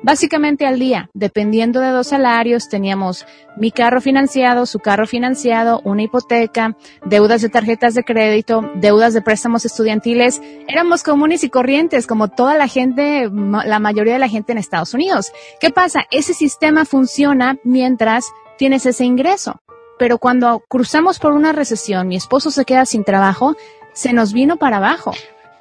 Básicamente 0.00 0.64
al 0.64 0.78
día, 0.78 1.10
dependiendo 1.12 1.80
de 1.80 1.90
dos 1.90 2.06
salarios, 2.06 2.68
teníamos 2.68 3.26
mi 3.56 3.72
carro 3.72 4.00
financiado, 4.00 4.64
su 4.64 4.78
carro 4.78 5.08
financiado, 5.08 5.80
una 5.82 6.04
hipoteca, 6.04 6.76
deudas 7.04 7.42
de 7.42 7.48
tarjetas 7.48 7.94
de 7.94 8.04
crédito, 8.04 8.62
deudas 8.76 9.12
de 9.12 9.22
préstamos 9.22 9.64
estudiantiles. 9.64 10.40
Éramos 10.68 11.02
comunes 11.02 11.42
y 11.42 11.50
corrientes, 11.50 12.06
como 12.06 12.28
toda 12.28 12.54
la 12.56 12.68
gente, 12.68 13.28
la 13.28 13.78
mayoría 13.80 14.12
de 14.12 14.18
la 14.20 14.28
gente 14.28 14.52
en 14.52 14.58
Estados 14.58 14.94
Unidos. 14.94 15.32
¿Qué 15.60 15.70
pasa? 15.70 16.04
Ese 16.12 16.32
sistema 16.32 16.84
funciona 16.84 17.58
mientras 17.64 18.30
tienes 18.56 18.86
ese 18.86 19.04
ingreso. 19.04 19.60
pero 19.98 20.18
cuando 20.18 20.62
cruzamos 20.68 21.18
por 21.18 21.32
una 21.32 21.52
recesión, 21.52 22.06
mi 22.06 22.16
esposo 22.16 22.50
se 22.50 22.64
queda 22.64 22.86
sin 22.86 23.04
trabajo, 23.04 23.56
se 23.98 24.12
nos 24.12 24.32
vino 24.32 24.58
para 24.58 24.76
abajo. 24.76 25.12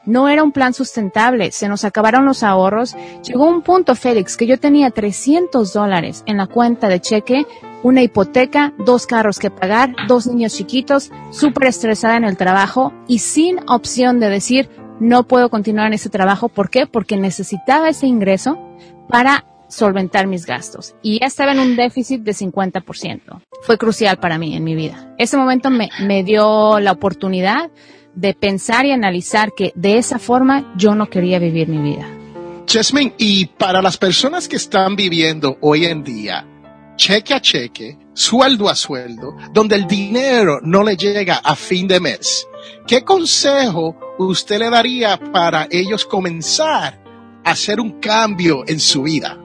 No 0.06 0.29
era 0.29 0.44
un 0.44 0.51
plan 0.51 0.75
sustentable, 0.75 1.51
se 1.51 1.67
nos 1.67 1.84
acabaron 1.84 2.24
los 2.24 2.44
ahorros. 2.44 2.96
Llegó 3.24 3.50
un 3.50 3.63
punto, 3.63 3.96
Félix, 3.96 4.38
que 4.38 4.46
yo 4.46 4.60
tenía 4.60 4.91
300 4.91 5.74
dólares 5.74 6.24
en 6.27 6.38
la 6.38 6.46
cuenta 6.46 6.88
de 6.88 7.01
cheque, 7.01 7.48
una 7.82 8.03
hipoteca, 8.03 8.74
dos 8.77 9.08
carros 9.08 9.39
que 9.39 9.50
pagar, 9.50 9.96
dos 10.08 10.27
niños 10.27 10.53
chiquitos, 10.53 11.12
súper 11.32 11.70
estresada 11.70 12.15
en 12.15 12.25
el 12.25 12.38
trabajo 12.38 12.94
y 13.08 13.20
sin 13.20 13.60
opción 13.67 14.20
de 14.20 14.29
decir, 14.29 14.70
no 15.00 15.24
puedo 15.24 15.50
continuar 15.50 15.88
en 15.88 15.94
ese 15.94 16.10
trabajo. 16.10 16.48
¿Por 16.48 16.70
qué? 16.70 16.86
Porque 16.86 17.17
necesitaba 17.17 17.89
ese 17.89 18.06
ingreso 18.06 18.56
para 19.10 19.46
solventar 19.67 20.27
mis 20.27 20.46
gastos. 20.46 20.96
Y 21.01 21.20
ya 21.20 21.25
estaba 21.25 21.53
en 21.53 21.60
un 21.60 21.75
déficit 21.75 22.22
de 22.22 22.34
50%. 22.34 23.41
Fue 23.63 23.79
crucial 23.79 24.20
para 24.20 24.38
mí 24.38 24.56
en 24.56 24.63
mi 24.63 24.75
vida. 24.75 25.15
Ese 25.17 25.38
momento 25.38 25.72
me, 25.72 25.89
me 26.00 26.24
dio 26.24 26.79
la 26.79 26.91
oportunidad 26.91 27.72
de 28.18 28.34
pensar 28.34 28.86
y 28.88 28.92
analizar 28.92 29.54
que 29.56 29.72
de 29.76 30.00
esa 30.00 30.18
forma 30.18 30.74
yo 30.76 30.96
no 30.96 31.08
quería 31.08 31.38
vivir 31.38 31.68
mi 31.68 31.78
vida. 31.78 32.08
Jasmine, 32.68 33.14
y 33.18 33.46
para 33.46 33.82
las 33.82 33.96
personas 33.96 34.48
que 34.48 34.56
están 34.56 34.96
viviendo 34.96 35.58
hoy 35.62 35.86
en 35.86 36.04
día, 36.04 36.46
cheque 36.96 37.36
a 37.36 37.40
cheque, 37.40 37.98
sueldo 38.14 38.70
a 38.70 38.76
sueldo, 38.76 39.36
donde 39.54 39.76
el 39.76 39.86
dinero 39.86 40.60
no 40.64 40.84
le 40.84 40.98
llega 40.98 41.36
a 41.36 41.56
fin 41.56 41.88
de 41.88 42.00
mes, 42.00 42.48
¿qué 42.88 43.04
consejo 43.04 43.96
usted 44.18 44.60
le 44.60 44.72
daría 44.72 45.18
para 45.32 45.68
ellos 45.70 46.04
comenzar 46.04 47.00
a 47.46 47.52
hacer 47.52 47.80
un 47.80 48.00
cambio 48.00 48.64
en 48.68 48.80
su 48.80 49.04
vida? 49.04 49.38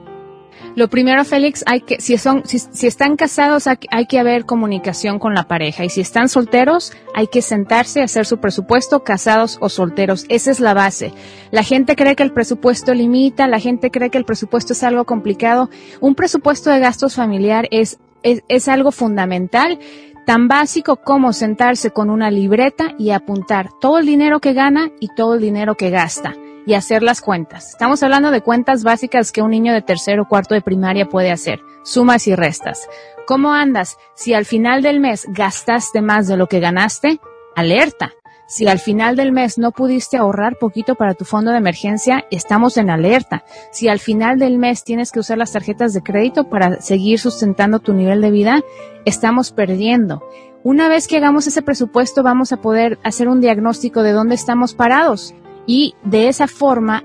Lo 0.75 0.87
primero, 0.87 1.23
Félix, 1.23 1.63
hay 1.67 1.81
que, 1.81 2.01
si 2.01 2.17
son, 2.17 2.43
si, 2.45 2.87
están 2.87 3.15
casados, 3.15 3.67
hay, 3.67 3.77
hay, 3.91 4.07
que 4.07 4.17
haber 4.17 4.45
comunicación 4.45 5.19
con 5.19 5.35
la 5.35 5.47
pareja. 5.47 5.85
Y 5.85 5.89
si 5.89 6.01
están 6.01 6.29
solteros, 6.29 6.93
hay 7.13 7.27
que 7.27 7.43
sentarse 7.43 8.01
a 8.01 8.05
hacer 8.05 8.25
su 8.25 8.39
presupuesto, 8.39 9.03
casados 9.03 9.59
o 9.61 9.69
solteros. 9.69 10.25
Esa 10.29 10.49
es 10.49 10.59
la 10.59 10.73
base. 10.73 11.13
La 11.51 11.61
gente 11.61 11.95
cree 11.95 12.15
que 12.15 12.23
el 12.23 12.33
presupuesto 12.33 12.93
limita, 12.93 13.47
la 13.47 13.59
gente 13.59 13.91
cree 13.91 14.09
que 14.09 14.17
el 14.17 14.25
presupuesto 14.25 14.73
es 14.73 14.83
algo 14.83 15.05
complicado. 15.05 15.69
Un 15.99 16.15
presupuesto 16.15 16.71
de 16.71 16.79
gastos 16.79 17.15
familiar 17.15 17.67
es, 17.69 17.99
es, 18.23 18.43
es 18.47 18.67
algo 18.67 18.91
fundamental 18.91 19.77
tan 20.25 20.47
básico 20.47 20.95
como 20.95 21.33
sentarse 21.33 21.91
con 21.91 22.09
una 22.09 22.31
libreta 22.31 22.95
y 22.97 23.11
apuntar 23.11 23.69
todo 23.79 23.99
el 23.99 24.05
dinero 24.05 24.39
que 24.39 24.53
gana 24.53 24.89
y 24.99 25.09
todo 25.15 25.35
el 25.35 25.41
dinero 25.41 25.75
que 25.75 25.89
gasta 25.89 26.33
y 26.65 26.73
hacer 26.73 27.03
las 27.03 27.21
cuentas. 27.21 27.69
Estamos 27.69 28.03
hablando 28.03 28.31
de 28.31 28.41
cuentas 28.41 28.83
básicas 28.83 29.31
que 29.31 29.41
un 29.41 29.51
niño 29.51 29.73
de 29.73 29.81
tercero 29.81 30.23
o 30.23 30.27
cuarto 30.27 30.53
de 30.53 30.61
primaria 30.61 31.07
puede 31.07 31.31
hacer, 31.31 31.59
sumas 31.83 32.27
y 32.27 32.35
restas. 32.35 32.87
¿Cómo 33.25 33.53
andas? 33.53 33.97
Si 34.15 34.33
al 34.33 34.45
final 34.45 34.81
del 34.81 34.99
mes 34.99 35.25
gastaste 35.29 36.01
más 36.01 36.27
de 36.27 36.37
lo 36.37 36.47
que 36.47 36.59
ganaste, 36.59 37.19
alerta. 37.55 38.11
Si 38.47 38.67
al 38.67 38.79
final 38.79 39.15
del 39.15 39.31
mes 39.31 39.57
no 39.57 39.71
pudiste 39.71 40.17
ahorrar 40.17 40.57
poquito 40.59 40.95
para 40.95 41.13
tu 41.13 41.25
fondo 41.25 41.51
de 41.51 41.57
emergencia, 41.57 42.25
estamos 42.29 42.77
en 42.77 42.89
alerta. 42.89 43.45
Si 43.71 43.87
al 43.87 43.99
final 43.99 44.37
del 44.37 44.57
mes 44.57 44.83
tienes 44.83 45.11
que 45.11 45.19
usar 45.19 45.37
las 45.37 45.53
tarjetas 45.53 45.93
de 45.93 46.03
crédito 46.03 46.49
para 46.49 46.81
seguir 46.81 47.19
sustentando 47.19 47.79
tu 47.79 47.93
nivel 47.93 48.21
de 48.21 48.31
vida, 48.31 48.61
estamos 49.05 49.51
perdiendo. 49.51 50.21
Una 50.63 50.87
vez 50.87 51.07
que 51.07 51.17
hagamos 51.17 51.47
ese 51.47 51.61
presupuesto, 51.61 52.23
vamos 52.23 52.51
a 52.51 52.57
poder 52.57 52.99
hacer 53.03 53.27
un 53.27 53.41
diagnóstico 53.41 54.03
de 54.03 54.11
dónde 54.11 54.35
estamos 54.35 54.73
parados 54.73 55.33
y 55.65 55.95
de 56.03 56.27
esa 56.27 56.47
forma 56.47 57.03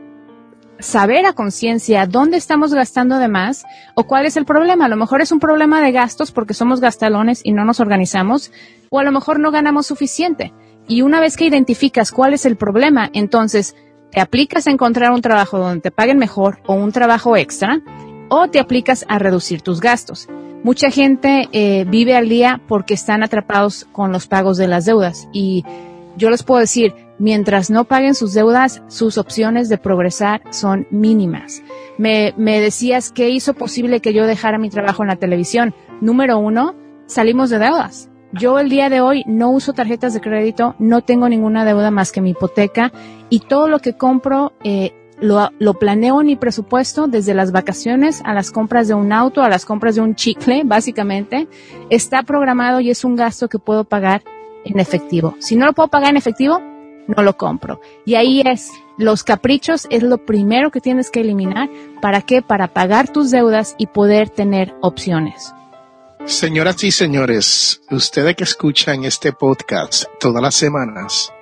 saber 0.81 1.27
a 1.27 1.33
conciencia 1.33 2.07
dónde 2.07 2.37
estamos 2.37 2.73
gastando 2.73 3.19
de 3.19 3.29
más 3.29 3.65
o 3.95 4.05
cuál 4.05 4.27
es 4.27 4.37
el 4.37 4.45
problema. 4.45 4.87
A 4.87 4.88
lo 4.88 4.97
mejor 4.97 5.21
es 5.21 5.33
un 5.33 5.41
problema 5.41 5.83
de 5.83 5.93
gastos 5.93 6.31
porque 6.31 6.55
somos 6.55 6.81
gastalones 6.81 7.41
y 7.45 7.53
no 7.53 7.65
nos 7.65 7.81
organizamos 7.81 8.53
o 8.91 8.99
a 8.99 9.05
lo 9.05 9.12
mejor 9.12 9.41
no 9.41 9.50
ganamos 9.50 9.87
suficiente. 9.87 10.53
Y 10.87 11.03
una 11.03 11.21
vez 11.21 11.37
que 11.37 11.45
identificas 11.45 12.12
cuál 12.12 12.33
es 12.33 12.47
el 12.47 12.57
problema, 12.57 13.11
entonces 13.12 13.77
te 14.11 14.21
aplicas 14.21 14.67
a 14.67 14.71
encontrar 14.71 15.12
un 15.12 15.21
trabajo 15.21 15.59
donde 15.59 15.81
te 15.81 15.91
paguen 15.91 16.19
mejor 16.19 16.61
o 16.67 16.75
un 16.75 16.93
trabajo 16.93 17.37
extra 17.37 17.81
o 18.31 18.49
te 18.49 18.61
aplicas 18.61 19.05
a 19.09 19.19
reducir 19.19 19.62
tus 19.62 19.81
gastos. 19.81 20.29
Mucha 20.62 20.91
gente 20.91 21.49
eh, 21.53 21.85
vive 21.88 22.17
al 22.17 22.29
día 22.29 22.61
porque 22.67 22.95
están 22.95 23.23
atrapados 23.23 23.87
con 23.93 24.12
los 24.12 24.27
pagos 24.27 24.57
de 24.57 24.69
las 24.69 24.87
deudas 24.87 25.29
y 25.33 25.65
yo 26.17 26.31
les 26.31 26.43
puedo 26.43 26.61
decir, 26.61 26.95
mientras 27.19 27.71
no 27.71 27.85
paguen 27.85 28.15
sus 28.15 28.33
deudas, 28.33 28.83
sus 28.89 29.19
opciones 29.19 29.69
de 29.69 29.79
progresar 29.79 30.43
son 30.51 30.87
mínimas. 30.91 31.63
Me, 31.99 32.33
decías 32.37 33.11
que 33.11 33.31
hizo 33.31 33.55
posible 33.55 34.01
que 34.01 34.13
yo 34.13 34.27
dejara 34.27 34.59
mi 34.59 34.71
trabajo 34.71 35.03
en 35.03 35.09
la 35.09 35.17
televisión. 35.17 35.75
Número 36.01 36.39
uno, 36.39 36.75
salimos 37.07 37.51
de 37.51 37.59
deudas. 37.59 38.09
Yo 38.33 38.59
el 38.59 38.69
día 38.69 38.89
de 38.89 39.01
hoy 39.01 39.25
no 39.27 39.51
uso 39.51 39.73
tarjetas 39.73 40.15
de 40.15 40.21
crédito, 40.21 40.75
no 40.79 41.01
tengo 41.01 41.29
ninguna 41.29 41.65
deuda 41.65 41.91
más 41.91 42.13
que 42.13 42.21
mi 42.21 42.31
hipoteca 42.31 42.93
y 43.31 43.41
todo 43.41 43.69
lo 43.69 43.79
que 43.79 43.95
compro 43.95 44.53
eh, 44.63 44.93
lo, 45.19 45.51
lo, 45.59 45.75
planeo 45.75 46.21
en 46.21 46.27
mi 46.27 46.37
presupuesto 46.37 47.09
desde 47.09 47.35
las 47.35 47.53
vacaciones 47.53 48.21
a 48.25 48.35
las 48.35 48.51
compras 48.51 48.87
de 48.87 48.95
un 48.95 49.13
auto, 49.13 49.43
a 49.43 49.49
las 49.49 49.65
compras 49.65 49.95
de 49.95 50.03
un 50.03 50.15
chicle, 50.15 50.63
básicamente. 50.67 51.49
Está 51.89 52.23
programado 52.23 52.81
y 52.81 52.91
es 52.91 53.03
un 53.03 53.17
gasto 53.17 53.49
que 53.49 53.59
puedo 53.59 53.85
pagar 53.85 54.23
en 54.65 54.79
efectivo. 54.79 55.35
Si 55.39 55.57
no 55.57 55.67
lo 55.67 55.73
puedo 55.73 55.89
pagar 55.89 56.11
en 56.11 56.19
efectivo, 56.19 56.61
no 57.09 57.23
lo 57.23 57.37
compro. 57.37 57.81
Y 58.05 58.15
ahí 58.15 58.43
es, 58.45 58.71
los 58.97 59.25
caprichos 59.25 59.88
es 59.91 60.03
lo 60.03 60.19
primero 60.19 60.71
que 60.71 60.81
tienes 60.81 61.11
que 61.11 61.21
eliminar. 61.21 61.69
¿Para 62.00 62.23
qué? 62.23 62.43
Para 62.43 62.69
pagar 62.69 63.12
tus 63.12 63.31
deudas 63.31 63.75
y 63.79 63.88
poder 63.88 64.29
tener 64.31 64.75
opciones. 64.81 65.53
Señoras 66.27 66.85
y 66.85 66.91
señores, 66.91 67.81
ustedes 67.91 68.37
que 68.37 68.45
escuchan 68.45 69.05
este 69.05 69.33
podcast 69.33 70.05
todas 70.21 70.43
las 70.43 70.55
semanas, 70.55 71.33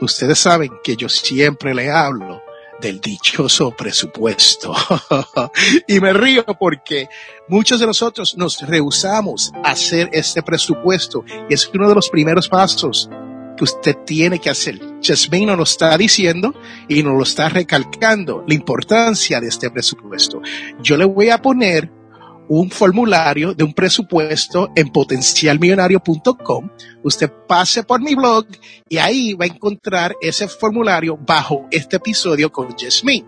ustedes 0.00 0.38
saben 0.38 0.70
que 0.84 0.96
yo 0.96 1.08
siempre 1.08 1.74
le 1.74 1.90
hablo 1.90 2.42
del 2.80 3.00
dichoso 3.00 3.72
presupuesto. 3.72 4.72
y 5.88 5.98
me 6.00 6.12
río 6.12 6.44
porque 6.58 7.08
muchos 7.48 7.80
de 7.80 7.86
nosotros 7.86 8.36
nos 8.36 8.60
rehusamos 8.60 9.52
a 9.64 9.70
hacer 9.70 10.10
este 10.12 10.42
presupuesto 10.42 11.24
y 11.48 11.54
es 11.54 11.68
uno 11.74 11.88
de 11.88 11.94
los 11.96 12.08
primeros 12.08 12.48
pasos 12.48 13.10
que 13.56 13.64
usted 13.64 13.96
tiene 14.04 14.38
que 14.38 14.50
hacer. 14.50 14.80
Jasmine 15.02 15.46
nos 15.46 15.56
lo 15.56 15.62
está 15.64 15.96
diciendo 15.96 16.54
y 16.88 17.02
nos 17.02 17.14
lo 17.14 17.22
está 17.22 17.48
recalcando 17.48 18.44
la 18.46 18.54
importancia 18.54 19.40
de 19.40 19.48
este 19.48 19.70
presupuesto. 19.70 20.40
Yo 20.82 20.96
le 20.96 21.04
voy 21.04 21.30
a 21.30 21.40
poner 21.40 21.90
un 22.48 22.70
formulario 22.70 23.54
de 23.54 23.64
un 23.64 23.74
presupuesto 23.74 24.70
en 24.76 24.88
potencialmillonario.com. 24.88 26.70
Usted 27.02 27.32
pase 27.48 27.82
por 27.82 28.00
mi 28.00 28.14
blog 28.14 28.46
y 28.88 28.98
ahí 28.98 29.34
va 29.34 29.44
a 29.46 29.48
encontrar 29.48 30.14
ese 30.20 30.48
formulario 30.48 31.16
bajo 31.16 31.66
este 31.70 31.96
episodio 31.96 32.52
con 32.52 32.76
Jasmine. 32.76 33.26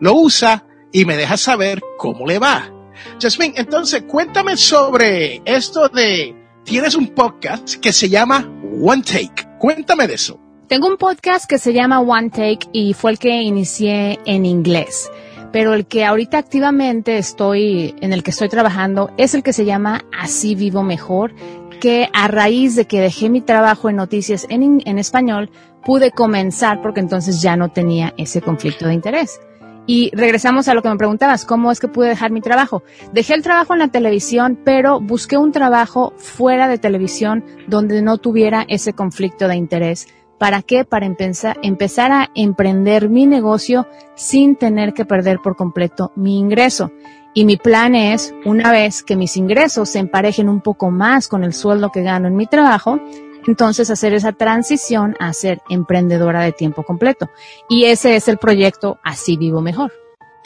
Lo 0.00 0.14
usa 0.14 0.66
y 0.92 1.04
me 1.04 1.16
deja 1.16 1.36
saber 1.36 1.80
cómo 1.96 2.26
le 2.26 2.38
va. 2.38 2.72
Jasmine, 3.20 3.54
entonces 3.56 4.02
cuéntame 4.02 4.56
sobre 4.56 5.42
esto 5.44 5.88
de, 5.88 6.34
tienes 6.66 6.96
un 6.96 7.06
podcast 7.06 7.76
que 7.76 7.92
se 7.92 8.08
llama 8.08 8.50
One 8.82 9.02
Take. 9.02 9.48
Cuéntame 9.58 10.06
de 10.08 10.14
eso. 10.14 10.38
Tengo 10.66 10.88
un 10.88 10.96
podcast 10.96 11.48
que 11.48 11.58
se 11.58 11.72
llama 11.72 12.00
One 12.00 12.28
Take 12.30 12.68
y 12.72 12.92
fue 12.92 13.12
el 13.12 13.18
que 13.18 13.40
inicié 13.40 14.18
en 14.26 14.44
inglés 14.44 15.10
pero 15.52 15.72
el 15.72 15.86
que 15.86 16.04
ahorita 16.04 16.36
activamente 16.36 17.16
estoy, 17.16 17.94
en 18.02 18.12
el 18.12 18.22
que 18.22 18.30
estoy 18.30 18.50
trabajando, 18.50 19.10
es 19.16 19.34
el 19.34 19.42
que 19.42 19.54
se 19.54 19.64
llama 19.64 20.04
Así 20.12 20.54
Vivo 20.54 20.82
Mejor, 20.82 21.34
que 21.80 22.10
a 22.12 22.28
raíz 22.28 22.76
de 22.76 22.84
que 22.86 23.00
dejé 23.00 23.30
mi 23.30 23.40
trabajo 23.40 23.88
en 23.88 23.96
noticias 23.96 24.46
en, 24.50 24.82
en 24.84 24.98
español, 24.98 25.50
pude 25.82 26.10
comenzar 26.10 26.82
porque 26.82 27.00
entonces 27.00 27.40
ya 27.40 27.56
no 27.56 27.70
tenía 27.70 28.12
ese 28.18 28.42
conflicto 28.42 28.86
de 28.86 28.92
interés. 28.92 29.40
Y 29.86 30.10
regresamos 30.14 30.68
a 30.68 30.74
lo 30.74 30.82
que 30.82 30.88
me 30.88 30.96
preguntabas, 30.96 31.44
¿cómo 31.44 31.70
es 31.70 31.78
que 31.78 31.88
pude 31.88 32.08
dejar 32.08 32.32
mi 32.32 32.40
trabajo? 32.40 32.82
Dejé 33.12 33.34
el 33.34 33.42
trabajo 33.42 33.72
en 33.72 33.78
la 33.78 33.88
televisión, 33.88 34.58
pero 34.64 35.00
busqué 35.00 35.36
un 35.38 35.52
trabajo 35.52 36.12
fuera 36.16 36.66
de 36.66 36.78
televisión 36.78 37.44
donde 37.68 38.02
no 38.02 38.18
tuviera 38.18 38.64
ese 38.68 38.92
conflicto 38.92 39.46
de 39.46 39.56
interés 39.56 40.08
¿Para 40.38 40.60
qué? 40.60 40.84
Para 40.84 41.06
empezar, 41.06 41.58
empezar 41.62 42.12
a 42.12 42.30
emprender 42.34 43.08
mi 43.08 43.26
negocio 43.26 43.86
sin 44.16 44.56
tener 44.56 44.92
que 44.92 45.06
perder 45.06 45.38
por 45.42 45.56
completo 45.56 46.12
mi 46.14 46.38
ingreso. 46.38 46.92
Y 47.32 47.44
mi 47.44 47.56
plan 47.56 47.94
es, 47.94 48.34
una 48.44 48.70
vez 48.70 49.02
que 49.02 49.16
mis 49.16 49.36
ingresos 49.36 49.90
se 49.90 49.98
emparejen 49.98 50.48
un 50.48 50.60
poco 50.60 50.90
más 50.90 51.28
con 51.28 51.44
el 51.44 51.52
sueldo 51.52 51.90
que 51.90 52.02
gano 52.02 52.28
en 52.28 52.36
mi 52.36 52.46
trabajo, 52.46 52.98
entonces 53.46 53.90
hacer 53.90 54.14
esa 54.14 54.32
transición 54.32 55.16
a 55.18 55.32
ser 55.32 55.60
emprendedora 55.68 56.42
de 56.42 56.52
tiempo 56.52 56.82
completo. 56.82 57.30
Y 57.68 57.84
ese 57.84 58.16
es 58.16 58.28
el 58.28 58.38
proyecto 58.38 58.98
Así 59.04 59.36
Vivo 59.36 59.60
Mejor. 59.60 59.92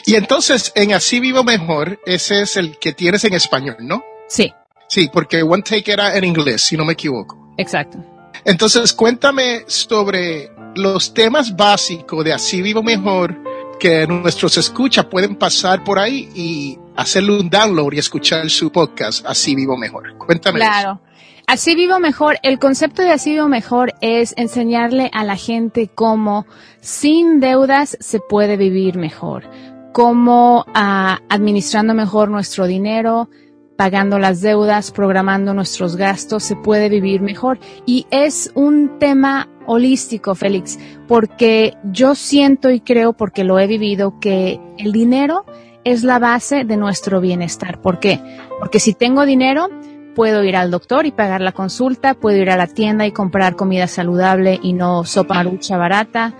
Y 0.05 0.15
entonces 0.15 0.71
en 0.75 0.93
Así 0.93 1.19
Vivo 1.19 1.43
Mejor, 1.43 1.99
ese 2.05 2.41
es 2.41 2.57
el 2.57 2.77
que 2.77 2.93
tienes 2.93 3.23
en 3.23 3.33
español, 3.33 3.77
¿no? 3.81 4.03
Sí. 4.27 4.53
Sí, 4.87 5.09
porque 5.11 5.43
One 5.43 5.63
Take 5.63 5.91
era 5.91 6.17
en 6.17 6.23
inglés, 6.23 6.61
si 6.63 6.75
no 6.75 6.83
me 6.85 6.93
equivoco. 6.93 7.53
Exacto. 7.57 7.97
Entonces, 8.43 8.91
cuéntame 8.93 9.63
sobre 9.67 10.51
los 10.75 11.13
temas 11.13 11.55
básicos 11.55 12.25
de 12.25 12.33
Así 12.33 12.61
Vivo 12.61 12.81
Mejor 12.81 13.37
que 13.79 14.05
nuestros 14.05 14.57
escuchas 14.57 15.05
pueden 15.05 15.35
pasar 15.35 15.83
por 15.83 15.97
ahí 15.97 16.29
y 16.35 16.79
hacerle 16.95 17.39
un 17.39 17.49
download 17.49 17.93
y 17.93 17.99
escuchar 17.99 18.49
su 18.49 18.71
podcast 18.71 19.25
Así 19.25 19.55
Vivo 19.55 19.77
Mejor. 19.77 20.17
Cuéntame. 20.17 20.59
Claro. 20.59 21.01
Así 21.51 21.75
vivo 21.75 21.99
mejor. 21.99 22.37
El 22.43 22.59
concepto 22.59 23.01
de 23.01 23.11
así 23.11 23.31
vivo 23.31 23.49
mejor 23.49 23.93
es 23.99 24.33
enseñarle 24.37 25.11
a 25.11 25.25
la 25.25 25.35
gente 25.35 25.89
cómo 25.93 26.45
sin 26.79 27.41
deudas 27.41 27.97
se 27.99 28.21
puede 28.21 28.55
vivir 28.55 28.95
mejor, 28.95 29.49
cómo 29.91 30.63
ah, 30.73 31.19
administrando 31.27 31.93
mejor 31.93 32.29
nuestro 32.29 32.67
dinero, 32.67 33.29
pagando 33.75 34.17
las 34.17 34.39
deudas, 34.39 34.91
programando 34.91 35.53
nuestros 35.53 35.97
gastos, 35.97 36.43
se 36.43 36.55
puede 36.55 36.87
vivir 36.87 37.19
mejor. 37.19 37.59
Y 37.85 38.07
es 38.11 38.49
un 38.55 38.97
tema 38.97 39.49
holístico, 39.65 40.35
Félix, 40.35 40.79
porque 41.09 41.73
yo 41.83 42.15
siento 42.15 42.69
y 42.69 42.79
creo, 42.79 43.11
porque 43.11 43.43
lo 43.43 43.59
he 43.59 43.67
vivido, 43.67 44.21
que 44.21 44.57
el 44.77 44.93
dinero 44.93 45.43
es 45.83 46.03
la 46.03 46.17
base 46.17 46.63
de 46.63 46.77
nuestro 46.77 47.19
bienestar. 47.19 47.81
¿Por 47.81 47.99
qué? 47.99 48.21
Porque 48.57 48.79
si 48.79 48.93
tengo 48.93 49.25
dinero, 49.25 49.67
puedo 50.15 50.43
ir 50.43 50.55
al 50.55 50.71
doctor 50.71 51.05
y 51.05 51.11
pagar 51.11 51.41
la 51.41 51.51
consulta, 51.51 52.13
puedo 52.13 52.37
ir 52.37 52.49
a 52.49 52.57
la 52.57 52.67
tienda 52.67 53.05
y 53.05 53.11
comprar 53.11 53.55
comida 53.55 53.87
saludable 53.87 54.59
y 54.61 54.73
no 54.73 55.03
sopa 55.05 55.35
marucha 55.35 55.77
barata, 55.77 56.33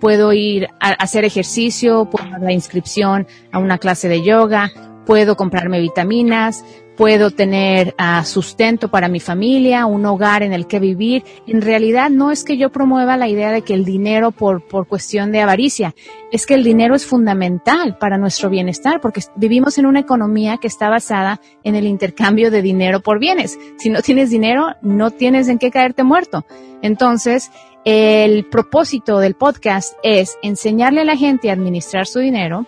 puedo 0.00 0.32
ir 0.32 0.68
a 0.80 0.90
hacer 0.90 1.24
ejercicio, 1.24 2.06
puedo 2.10 2.28
dar 2.30 2.40
la 2.40 2.52
inscripción 2.52 3.26
a 3.52 3.58
una 3.58 3.78
clase 3.78 4.08
de 4.08 4.22
yoga, 4.22 4.70
puedo 5.06 5.36
comprarme 5.36 5.80
vitaminas, 5.80 6.64
puedo 6.98 7.30
tener 7.30 7.94
uh, 7.96 8.24
sustento 8.24 8.88
para 8.88 9.06
mi 9.06 9.20
familia, 9.20 9.86
un 9.86 10.04
hogar 10.04 10.42
en 10.42 10.52
el 10.52 10.66
que 10.66 10.80
vivir. 10.80 11.22
En 11.46 11.62
realidad 11.62 12.10
no 12.10 12.32
es 12.32 12.42
que 12.42 12.56
yo 12.56 12.70
promueva 12.70 13.16
la 13.16 13.28
idea 13.28 13.52
de 13.52 13.62
que 13.62 13.72
el 13.72 13.84
dinero 13.84 14.32
por, 14.32 14.66
por 14.66 14.88
cuestión 14.88 15.30
de 15.30 15.40
avaricia, 15.40 15.94
es 16.32 16.44
que 16.44 16.54
el 16.54 16.64
dinero 16.64 16.96
es 16.96 17.06
fundamental 17.06 17.96
para 17.98 18.18
nuestro 18.18 18.50
bienestar 18.50 19.00
porque 19.00 19.22
vivimos 19.36 19.78
en 19.78 19.86
una 19.86 20.00
economía 20.00 20.56
que 20.56 20.66
está 20.66 20.90
basada 20.90 21.40
en 21.62 21.76
el 21.76 21.86
intercambio 21.86 22.50
de 22.50 22.62
dinero 22.62 23.00
por 23.00 23.20
bienes. 23.20 23.56
Si 23.78 23.90
no 23.90 24.02
tienes 24.02 24.30
dinero, 24.30 24.74
no 24.82 25.12
tienes 25.12 25.46
en 25.46 25.58
qué 25.58 25.70
caerte 25.70 26.02
muerto. 26.02 26.44
Entonces, 26.82 27.52
el 27.84 28.44
propósito 28.46 29.20
del 29.20 29.34
podcast 29.34 29.94
es 30.02 30.36
enseñarle 30.42 31.02
a 31.02 31.04
la 31.04 31.16
gente 31.16 31.48
a 31.48 31.52
administrar 31.52 32.08
su 32.08 32.18
dinero, 32.18 32.66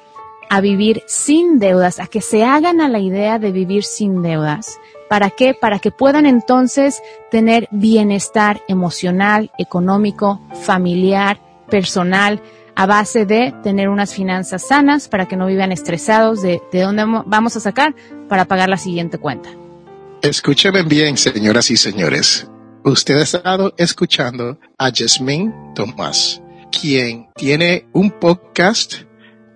a 0.50 0.60
vivir 0.60 1.04
sin 1.06 1.60
deudas, 1.60 2.00
a 2.00 2.08
que 2.08 2.20
se 2.20 2.44
hagan 2.44 2.80
a 2.80 2.88
la 2.88 2.98
idea 2.98 3.38
de 3.38 3.52
vivir 3.52 3.84
sin 3.84 4.20
deudas. 4.20 4.78
¿Para 5.08 5.30
qué? 5.30 5.54
Para 5.54 5.78
que 5.78 5.92
puedan 5.92 6.26
entonces 6.26 7.00
tener 7.30 7.68
bienestar 7.70 8.60
emocional, 8.66 9.52
económico, 9.58 10.40
familiar, 10.64 11.40
personal, 11.70 12.42
a 12.74 12.86
base 12.86 13.26
de 13.26 13.54
tener 13.62 13.88
unas 13.88 14.12
finanzas 14.12 14.66
sanas 14.66 15.08
para 15.08 15.26
que 15.26 15.36
no 15.36 15.46
vivan 15.46 15.70
estresados 15.70 16.42
de, 16.42 16.60
de 16.72 16.80
dónde 16.80 17.04
vamos 17.26 17.56
a 17.56 17.60
sacar 17.60 17.94
para 18.28 18.44
pagar 18.44 18.68
la 18.68 18.76
siguiente 18.76 19.18
cuenta. 19.18 19.50
Escúcheme 20.20 20.82
bien, 20.82 21.16
señoras 21.16 21.70
y 21.70 21.76
señores. 21.76 22.48
Usted 22.84 23.18
ha 23.18 23.22
estado 23.22 23.72
escuchando 23.76 24.58
a 24.78 24.90
Jasmine 24.92 25.54
Tomás, 25.76 26.42
quien 26.72 27.28
tiene 27.36 27.86
un 27.92 28.10
podcast 28.10 29.09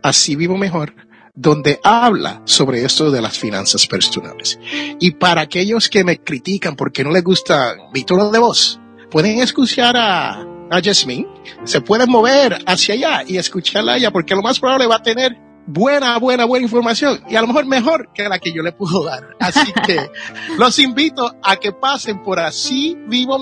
Así 0.05 0.37
Vivo 0.37 0.59
Mejor, 0.59 0.95
donde 1.35 1.81
habla 1.83 2.43
sobre 2.45 2.85
esto 2.85 3.11
de 3.11 3.23
las 3.23 3.39
finanzas 3.39 3.87
personales. 3.87 4.59
Y 5.01 5.13
para 5.13 5.41
aquellos 5.41 5.89
que 5.89 6.05
me 6.05 6.21
critican 6.21 6.77
porque 6.77 7.03
no 7.03 7.11
les 7.11 7.25
gusta 7.25 7.75
mi 7.95 8.05
tono 8.05 8.31
de 8.31 8.39
voz, 8.39 8.79
pueden 9.11 9.39
escuchar 9.39 9.97
a, 9.97 10.43
a 10.71 10.83
Jasmine, 10.85 11.27
se 11.65 11.81
pueden 11.81 12.11
mover 12.11 12.59
hacia 12.67 12.95
allá 12.95 13.25
y 13.27 13.39
escucharla 13.39 13.95
a 13.95 13.97
ella, 13.97 14.11
porque 14.11 14.35
lo 14.35 14.43
más 14.43 14.61
probable 14.61 14.87
va 14.87 14.97
a 14.97 15.03
tener 15.03 15.39
buena, 15.67 16.19
buena, 16.19 16.45
buena 16.45 16.65
información 16.65 17.23
y 17.27 17.37
a 17.37 17.41
lo 17.41 17.47
mejor 17.47 17.65
mejor 17.65 18.11
que 18.13 18.29
la 18.29 18.39
que 18.39 18.53
yo 18.53 18.63
le 18.63 18.73
puedo 18.73 19.05
dar. 19.05 19.31
Así 19.41 19.73
que 19.87 20.11
los 20.59 20.79
invito 20.79 21.35
a 21.43 21.57
que 21.57 21.73
pasen 21.73 22.23
por 22.23 22.41
así 22.41 22.95
vivo 23.09 23.39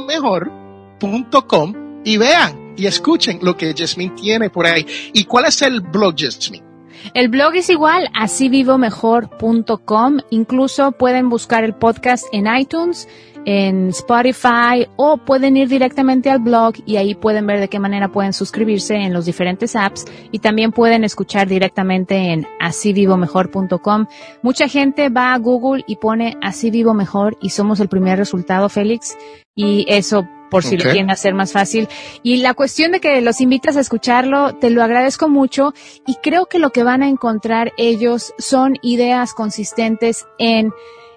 y 2.04 2.16
vean 2.18 2.61
y 2.76 2.86
escuchen 2.86 3.38
lo 3.42 3.56
que 3.56 3.74
Jasmine 3.76 4.14
tiene 4.14 4.50
por 4.50 4.66
ahí. 4.66 4.86
¿Y 5.12 5.24
cuál 5.24 5.46
es 5.46 5.60
el 5.62 5.80
blog, 5.80 6.14
Jasmine? 6.18 6.72
El 7.14 7.28
blog 7.28 7.56
es 7.56 7.70
igual, 7.70 8.08
asívivomejor.com. 8.14 10.18
Incluso 10.30 10.92
pueden 10.92 11.28
buscar 11.28 11.64
el 11.64 11.74
podcast 11.74 12.26
en 12.32 12.46
iTunes, 12.54 13.08
en 13.44 13.88
Spotify 13.88 14.86
o 14.96 15.18
pueden 15.18 15.56
ir 15.56 15.68
directamente 15.68 16.30
al 16.30 16.38
blog 16.38 16.74
y 16.86 16.96
ahí 16.96 17.14
pueden 17.14 17.46
ver 17.46 17.60
de 17.60 17.68
qué 17.68 17.80
manera 17.80 18.08
pueden 18.08 18.32
suscribirse 18.32 18.94
en 18.94 19.12
los 19.12 19.26
diferentes 19.26 19.74
apps 19.74 20.04
y 20.30 20.38
también 20.38 20.70
pueden 20.70 21.04
escuchar 21.04 21.48
directamente 21.48 22.32
en 22.32 22.46
asívivomejor.com. 22.60 24.06
Mucha 24.42 24.68
gente 24.68 25.08
va 25.08 25.34
a 25.34 25.38
Google 25.38 25.84
y 25.86 25.96
pone 25.96 26.36
así 26.40 26.70
vivo 26.70 26.94
mejor 26.94 27.36
y 27.40 27.50
somos 27.50 27.80
el 27.80 27.88
primer 27.88 28.18
resultado, 28.18 28.68
Félix, 28.68 29.16
y 29.56 29.84
eso 29.88 30.24
por 30.52 30.64
si 30.64 30.76
lo 30.76 30.84
quieren 30.84 31.10
hacer 31.10 31.32
más 31.32 31.50
fácil. 31.50 31.88
Y 32.22 32.36
la 32.36 32.52
cuestión 32.52 32.92
de 32.92 33.00
que 33.00 33.22
los 33.22 33.40
invitas 33.40 33.78
a 33.78 33.80
escucharlo, 33.80 34.54
te 34.56 34.68
lo 34.68 34.82
agradezco 34.82 35.30
mucho 35.30 35.72
y 36.06 36.16
creo 36.16 36.44
que 36.44 36.58
lo 36.58 36.70
que 36.70 36.84
van 36.84 37.02
a 37.02 37.08
encontrar 37.08 37.72
ellos 37.78 38.34
son 38.36 38.76
ideas 38.82 39.32
consistentes 39.32 40.26
en 40.38 40.70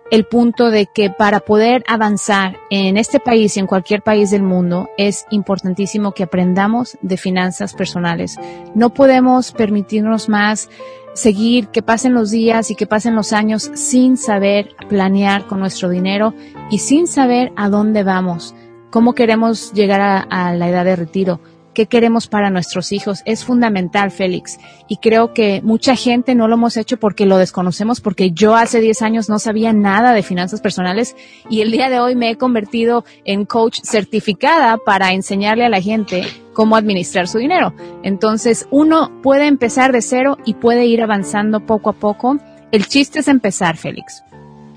el 0.10 0.24
punto 0.24 0.70
de 0.70 0.86
que 0.86 1.10
para 1.10 1.42
poder 1.42 1.84
avanzar 1.86 2.56
en 2.70 2.96
este 2.96 3.20
país 3.20 3.58
y 3.58 3.60
en 3.60 3.68
cualquier 3.68 4.04
país 4.04 4.32
del 4.32 4.42
mundo 4.42 4.88
es 4.98 5.26
importantísimo 5.32 6.14
que 6.14 6.24
aprendamos 6.24 6.98
de 7.02 7.18
finanzas 7.18 7.74
personales. 7.74 8.38
No 8.74 8.92
podemos 8.92 9.52
permitirnos 9.52 10.30
más 10.30 10.70
seguir 11.14 11.68
que 11.68 11.82
pasen 11.82 12.14
los 12.14 12.32
días 12.32 12.72
y 12.72 12.76
que 12.76 12.88
pasen 12.88 13.16
los 13.16 13.34
años 13.34 13.70
sin 13.74 14.16
saber 14.16 14.76
planear 14.88 15.46
con 15.46 15.60
nuestro 15.60 15.90
dinero 15.90 16.34
y 16.72 16.78
sin 16.78 17.06
saber 17.06 17.52
a 17.58 17.68
dónde 17.68 18.04
vamos 18.04 18.56
cómo 18.96 19.12
queremos 19.14 19.74
llegar 19.74 20.26
a, 20.30 20.54
la 20.54 20.70
edad 20.70 20.86
de 20.86 20.96
retiro, 20.96 21.42
qué 21.74 21.86
queremos 21.86 22.28
para 22.30 22.50
nuestros 22.50 22.94
hijos. 22.94 23.24
Es 23.26 23.44
fundamental, 23.44 24.10
Félix. 24.10 24.58
Y 24.88 25.00
creo 25.00 25.34
que 25.34 25.60
mucha 25.66 25.98
gente 25.98 26.34
no 26.34 26.48
lo 26.48 26.54
hemos 26.54 26.78
hecho 26.78 26.96
porque 26.96 27.26
lo 27.26 27.36
desconocemos, 27.36 28.00
porque 28.00 28.32
yo 28.32 28.56
hace 28.56 28.80
10 28.80 29.02
años 29.02 29.28
no 29.28 29.38
sabía 29.38 29.74
nada 29.74 30.14
de 30.14 30.24
finanzas 30.24 30.62
personales 30.62 31.18
y 31.50 31.60
el 31.60 31.72
día 31.72 31.90
de 31.90 32.00
hoy 32.00 32.16
me 32.16 32.30
he 32.30 32.38
convertido 32.38 33.04
en 33.26 33.44
coach 33.44 33.82
certificada 33.84 34.78
para 34.78 35.12
enseñarle 35.12 35.66
a 35.66 35.70
la 35.70 35.82
gente 35.82 36.24
cómo 36.54 36.78
administrar 36.78 37.28
su 37.28 37.38
dinero. 37.38 37.74
Entonces, 38.02 38.66
uno 38.72 39.12
puede 39.22 39.48
empezar 39.48 39.92
de 39.92 40.02
cero 40.02 40.38
y 40.46 40.54
puede 40.54 40.86
ir 40.86 41.02
avanzando 41.02 41.66
poco 41.66 41.90
a 41.90 42.00
poco. 42.00 42.38
El 42.72 42.88
chiste 42.88 43.20
es 43.20 43.28
empezar, 43.28 43.76
Félix. 43.76 44.24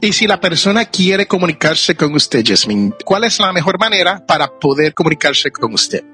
Y 0.00 0.12
si 0.12 0.28
la 0.28 0.40
persona 0.40 0.84
quiere 0.84 1.26
comunicarse 1.26 1.96
con 1.96 2.14
usted, 2.14 2.44
Jasmine, 2.46 2.92
¿cuál 3.04 3.24
es 3.24 3.40
la 3.40 3.52
mejor 3.52 3.80
manera 3.80 4.24
para 4.24 4.46
poder 4.46 4.94
comunicarse 4.94 5.50
con 5.50 5.74
usted? 5.74 6.04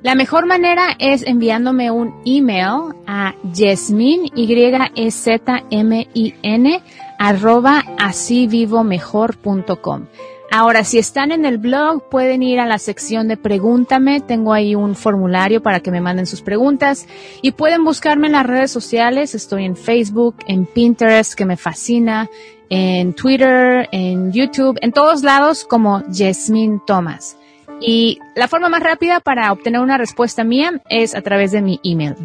La 0.00 0.14
mejor 0.14 0.46
manera 0.46 0.96
es 0.98 1.26
enviándome 1.26 1.90
un 1.90 2.22
email 2.24 2.94
a 3.06 3.34
Jasmine, 3.54 4.30
y 4.34 4.50
e 4.94 5.10
z 5.10 5.64
m 5.70 6.08
i 6.14 6.34
n 6.42 6.82
arroba 7.18 7.84
asivivomejor.com. 7.98 10.06
Ahora, 10.50 10.82
si 10.84 10.98
están 10.98 11.30
en 11.30 11.44
el 11.44 11.58
blog, 11.58 12.08
pueden 12.08 12.42
ir 12.42 12.58
a 12.60 12.66
la 12.66 12.78
sección 12.78 13.28
de 13.28 13.36
Pregúntame. 13.36 14.20
Tengo 14.20 14.54
ahí 14.54 14.74
un 14.74 14.94
formulario 14.94 15.62
para 15.62 15.80
que 15.80 15.90
me 15.90 16.00
manden 16.00 16.24
sus 16.24 16.40
preguntas. 16.40 17.06
Y 17.42 17.52
pueden 17.52 17.84
buscarme 17.84 18.28
en 18.28 18.32
las 18.32 18.46
redes 18.46 18.70
sociales. 18.70 19.34
Estoy 19.34 19.66
en 19.66 19.76
Facebook, 19.76 20.36
en 20.46 20.64
Pinterest, 20.64 21.34
que 21.34 21.44
me 21.44 21.58
fascina, 21.58 22.30
en 22.70 23.14
Twitter, 23.14 23.88
en 23.92 24.32
YouTube, 24.32 24.78
en 24.82 24.92
todos 24.92 25.22
lados 25.22 25.64
como 25.64 26.02
Jasmine 26.12 26.80
Thomas. 26.86 27.36
Y 27.80 28.18
la 28.34 28.48
forma 28.48 28.68
más 28.68 28.82
rápida 28.82 29.20
para 29.20 29.52
obtener 29.52 29.80
una 29.80 29.98
respuesta 29.98 30.42
mía 30.44 30.82
es 30.88 31.14
a 31.14 31.22
través 31.22 31.52
de 31.52 31.62
mi 31.62 31.80
email, 31.84 32.16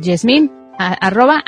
arroba, 0.77 1.43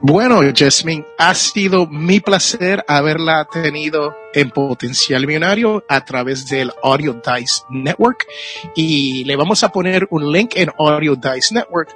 Bueno, 0.00 0.40
Jasmine, 0.54 1.06
ha 1.18 1.34
sido 1.34 1.86
mi 1.86 2.18
placer 2.18 2.84
haberla 2.88 3.46
tenido 3.50 4.16
en 4.34 4.50
Potencial 4.50 5.24
Millonario 5.26 5.84
a 5.88 6.04
través 6.04 6.48
del 6.48 6.72
Audio 6.82 7.14
Dice 7.24 7.62
Network 7.70 8.26
y 8.74 9.22
le 9.24 9.36
vamos 9.36 9.62
a 9.62 9.68
poner 9.68 10.08
un 10.10 10.32
link 10.32 10.54
en 10.56 10.70
Audio 10.76 11.14
Dice 11.14 11.54
Network 11.54 11.94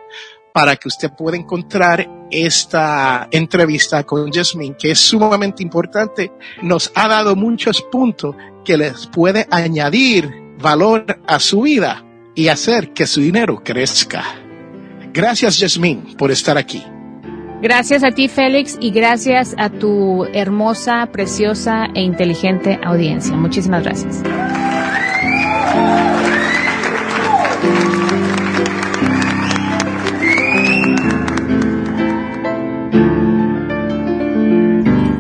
para 0.53 0.77
que 0.77 0.88
usted 0.88 1.11
pueda 1.11 1.37
encontrar 1.37 2.09
esta 2.44 3.29
entrevista 3.31 4.05
con 4.05 4.31
Jasmine, 4.31 4.77
que 4.79 4.90
es 4.90 5.01
sumamente 5.01 5.62
importante. 5.62 6.33
Nos 6.62 6.92
ha 6.94 7.09
dado 7.09 7.35
muchos 7.35 7.83
puntos 7.83 8.37
que 8.64 8.77
les 8.77 9.07
puede 9.07 9.46
añadir 9.51 10.31
valor 10.59 11.05
a 11.27 11.38
su 11.38 11.62
vida 11.62 12.05
y 12.35 12.49
hacer 12.49 12.92
que 12.92 13.07
su 13.07 13.20
dinero 13.20 13.62
crezca. 13.64 14.25
Gracias, 15.12 15.59
Jasmine, 15.59 16.14
por 16.18 16.31
estar 16.31 16.59
aquí. 16.59 16.83
Gracias 17.62 18.05
a 18.05 18.11
ti, 18.11 18.29
Félix, 18.29 18.77
y 18.81 18.90
gracias 18.90 19.55
a 19.57 19.70
tu 19.70 20.25
hermosa, 20.35 21.09
preciosa 21.11 21.87
e 21.94 22.03
inteligente 22.03 22.79
audiencia. 22.85 23.35
Muchísimas 23.35 23.83
gracias. 23.83 24.22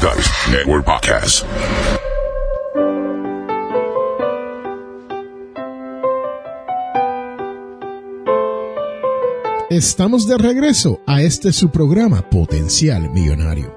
Network 0.00 0.86
podcast. 0.86 1.44
Estamos 9.68 10.26
de 10.26 10.38
regreso 10.38 11.02
a 11.06 11.20
este 11.20 11.52
su 11.52 11.68
programa 11.68 12.22
Potencial 12.22 13.10
Millonario. 13.10 13.76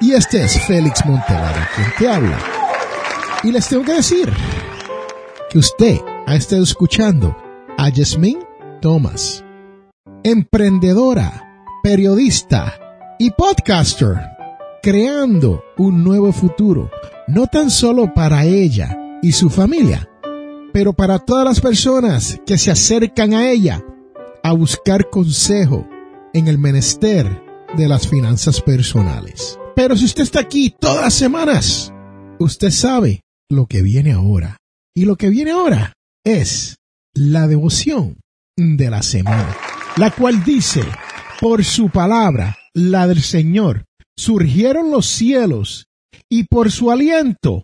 Y 0.00 0.12
este 0.12 0.44
es 0.44 0.58
Félix 0.66 1.04
Montelara 1.04 1.68
quien 1.74 1.92
te 1.98 2.08
habla. 2.08 2.38
Y 3.42 3.52
les 3.52 3.68
tengo 3.68 3.84
que 3.84 3.96
decir 3.96 4.32
que 5.50 5.58
usted 5.58 5.98
ha 6.26 6.36
estado 6.36 6.62
escuchando 6.62 7.36
a 7.76 7.90
Jasmine 7.94 8.40
Thomas, 8.80 9.44
emprendedora, 10.24 11.46
periodista 11.82 12.80
y 13.18 13.30
podcaster, 13.32 14.29
creando 14.82 15.62
un 15.76 16.02
nuevo 16.02 16.32
futuro, 16.32 16.90
no 17.28 17.46
tan 17.46 17.70
solo 17.70 18.14
para 18.14 18.44
ella 18.44 18.96
y 19.22 19.32
su 19.32 19.50
familia, 19.50 20.08
pero 20.72 20.92
para 20.92 21.18
todas 21.18 21.44
las 21.44 21.60
personas 21.60 22.40
que 22.46 22.58
se 22.58 22.70
acercan 22.70 23.34
a 23.34 23.50
ella 23.50 23.84
a 24.42 24.52
buscar 24.52 25.10
consejo 25.10 25.88
en 26.32 26.48
el 26.48 26.58
menester 26.58 27.42
de 27.76 27.88
las 27.88 28.08
finanzas 28.08 28.60
personales. 28.60 29.58
Pero 29.76 29.96
si 29.96 30.06
usted 30.06 30.22
está 30.22 30.40
aquí 30.40 30.74
todas 30.78 31.02
las 31.02 31.14
semanas, 31.14 31.92
usted 32.38 32.70
sabe 32.70 33.22
lo 33.48 33.66
que 33.66 33.82
viene 33.82 34.12
ahora. 34.12 34.56
Y 34.94 35.04
lo 35.04 35.16
que 35.16 35.28
viene 35.28 35.52
ahora 35.52 35.92
es 36.24 36.76
la 37.14 37.46
devoción 37.46 38.16
de 38.56 38.90
la 38.90 39.02
semana, 39.02 39.56
la 39.96 40.10
cual 40.10 40.44
dice, 40.44 40.82
por 41.40 41.64
su 41.64 41.90
palabra, 41.90 42.56
la 42.74 43.06
del 43.06 43.22
Señor, 43.22 43.84
surgieron 44.20 44.90
los 44.90 45.06
cielos 45.06 45.86
y 46.28 46.44
por 46.44 46.70
su 46.70 46.90
aliento 46.90 47.62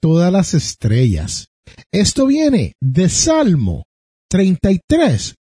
todas 0.00 0.30
las 0.30 0.52
estrellas. 0.52 1.48
Esto 1.90 2.26
viene 2.26 2.74
de 2.80 3.08
Salmo 3.08 3.84
33, 4.30 5.34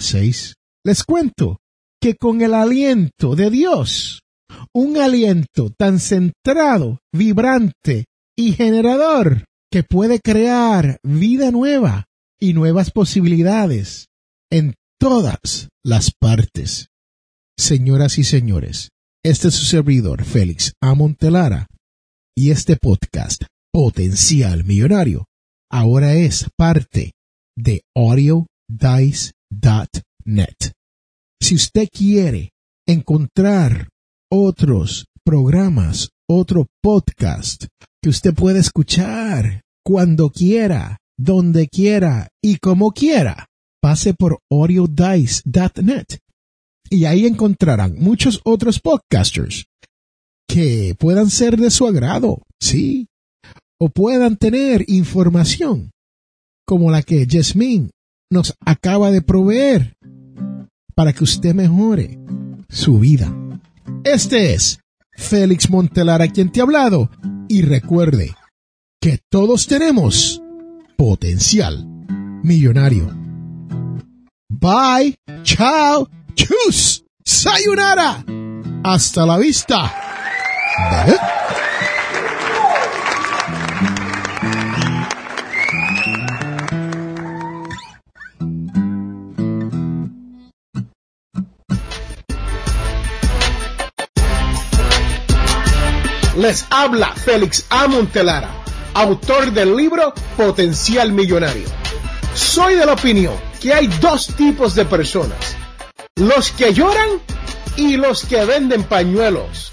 6. 0.00 0.54
Les 0.84 1.04
cuento 1.04 1.58
que 2.00 2.16
con 2.16 2.42
el 2.42 2.52
aliento 2.52 3.34
de 3.36 3.50
Dios, 3.50 4.20
un 4.74 4.98
aliento 4.98 5.70
tan 5.70 5.98
centrado, 5.98 6.98
vibrante 7.12 8.04
y 8.36 8.52
generador 8.52 9.46
que 9.70 9.82
puede 9.82 10.20
crear 10.20 10.98
vida 11.02 11.50
nueva 11.50 12.04
y 12.38 12.52
nuevas 12.52 12.90
posibilidades 12.90 14.08
en 14.50 14.74
todas 15.00 15.68
las 15.82 16.10
partes. 16.10 16.88
Señoras 17.56 18.18
y 18.18 18.24
señores, 18.24 18.91
este 19.24 19.48
es 19.48 19.54
su 19.54 19.64
servidor 19.64 20.24
Félix 20.24 20.72
Amontelara 20.80 21.68
y 22.36 22.50
este 22.50 22.76
podcast 22.76 23.44
Potencial 23.72 24.64
Millonario 24.64 25.26
ahora 25.70 26.14
es 26.14 26.48
parte 26.56 27.12
de 27.56 27.82
Audio 27.94 28.46
Dice 28.68 29.32
net. 30.24 30.72
Si 31.40 31.54
usted 31.54 31.88
quiere 31.92 32.50
encontrar 32.86 33.88
otros 34.30 35.06
programas, 35.24 36.10
otro 36.28 36.66
podcast 36.82 37.66
que 38.02 38.10
usted 38.10 38.34
puede 38.34 38.58
escuchar 38.58 39.62
cuando 39.84 40.30
quiera, 40.30 40.98
donde 41.16 41.68
quiera 41.68 42.28
y 42.42 42.56
como 42.56 42.90
quiera, 42.90 43.46
pase 43.80 44.14
por 44.14 44.40
audiodice.net 44.50 46.21
y 46.92 47.06
ahí 47.06 47.26
encontrarán 47.26 47.94
muchos 47.98 48.42
otros 48.44 48.78
podcasters 48.78 49.64
que 50.46 50.94
puedan 50.98 51.30
ser 51.30 51.56
de 51.56 51.70
su 51.70 51.86
agrado, 51.86 52.42
sí, 52.60 53.06
o 53.80 53.88
puedan 53.88 54.36
tener 54.36 54.84
información 54.88 55.90
como 56.66 56.90
la 56.90 57.02
que 57.02 57.26
Jasmine 57.28 57.88
nos 58.30 58.54
acaba 58.64 59.10
de 59.10 59.22
proveer 59.22 59.94
para 60.94 61.14
que 61.14 61.24
usted 61.24 61.54
mejore 61.54 62.18
su 62.68 62.98
vida. 62.98 63.34
Este 64.04 64.52
es 64.52 64.78
Félix 65.12 65.70
Montelar 65.70 66.20
a 66.20 66.28
quien 66.28 66.52
te 66.52 66.60
ha 66.60 66.64
hablado 66.64 67.10
y 67.48 67.62
recuerde 67.62 68.36
que 69.00 69.18
todos 69.30 69.66
tenemos 69.66 70.42
potencial 70.98 71.86
millonario. 72.42 73.10
Bye, 74.50 75.16
chao, 75.42 76.06
chus, 76.52 77.04
sayonara. 77.24 78.24
Hasta 78.84 79.24
la 79.26 79.38
vista. 79.38 79.92
Les 96.36 96.66
habla 96.70 97.14
Félix 97.14 97.64
A. 97.70 97.86
Montelara, 97.86 98.50
autor 98.94 99.52
del 99.52 99.76
libro 99.76 100.12
Potencial 100.36 101.12
Millonario. 101.12 101.68
Soy 102.34 102.74
de 102.74 102.86
la 102.86 102.94
opinión 102.94 103.34
que 103.60 103.72
hay 103.72 103.86
dos 103.86 104.26
tipos 104.34 104.74
de 104.74 104.84
personas, 104.84 105.56
los 106.16 106.52
que 106.52 106.74
lloran 106.74 107.08
y 107.76 107.96
los 107.96 108.24
que 108.24 108.44
venden 108.44 108.84
pañuelos. 108.84 109.70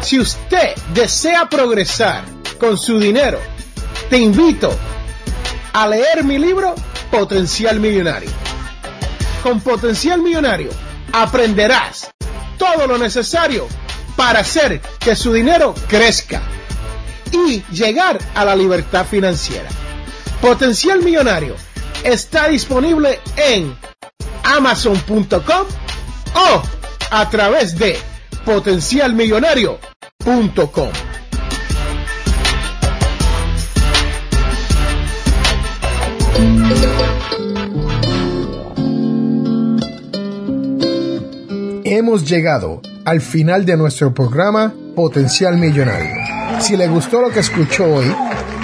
Si 0.00 0.18
usted 0.18 0.74
desea 0.94 1.48
progresar 1.50 2.24
con 2.58 2.78
su 2.78 2.98
dinero, 2.98 3.38
te 4.08 4.16
invito 4.16 4.74
a 5.74 5.86
leer 5.86 6.24
mi 6.24 6.38
libro 6.38 6.74
Potencial 7.10 7.78
Millonario. 7.78 8.30
Con 9.42 9.60
Potencial 9.60 10.22
Millonario 10.22 10.70
aprenderás 11.12 12.10
todo 12.56 12.86
lo 12.86 12.96
necesario 12.96 13.68
para 14.16 14.40
hacer 14.40 14.80
que 14.98 15.14
su 15.14 15.32
dinero 15.32 15.74
crezca 15.88 16.40
y 17.32 17.62
llegar 17.70 18.18
a 18.34 18.46
la 18.46 18.56
libertad 18.56 19.04
financiera. 19.04 19.68
Potencial 20.40 21.02
Millonario 21.02 21.54
está 22.02 22.48
disponible 22.48 23.20
en 23.36 23.76
amazon.com 24.46 25.66
o 26.34 26.62
a 27.10 27.30
través 27.30 27.78
de 27.78 27.96
potencialmillonario.com. 28.44 30.88
Hemos 41.84 42.28
llegado 42.28 42.82
al 43.04 43.20
final 43.20 43.64
de 43.64 43.76
nuestro 43.76 44.12
programa 44.12 44.74
Potencial 44.94 45.56
Millonario. 45.56 46.16
Si 46.60 46.76
le 46.76 46.88
gustó 46.88 47.20
lo 47.20 47.30
que 47.30 47.40
escuchó 47.40 47.84
hoy, 47.84 48.14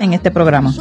en 0.00 0.14
este 0.14 0.30
programa. 0.30 0.72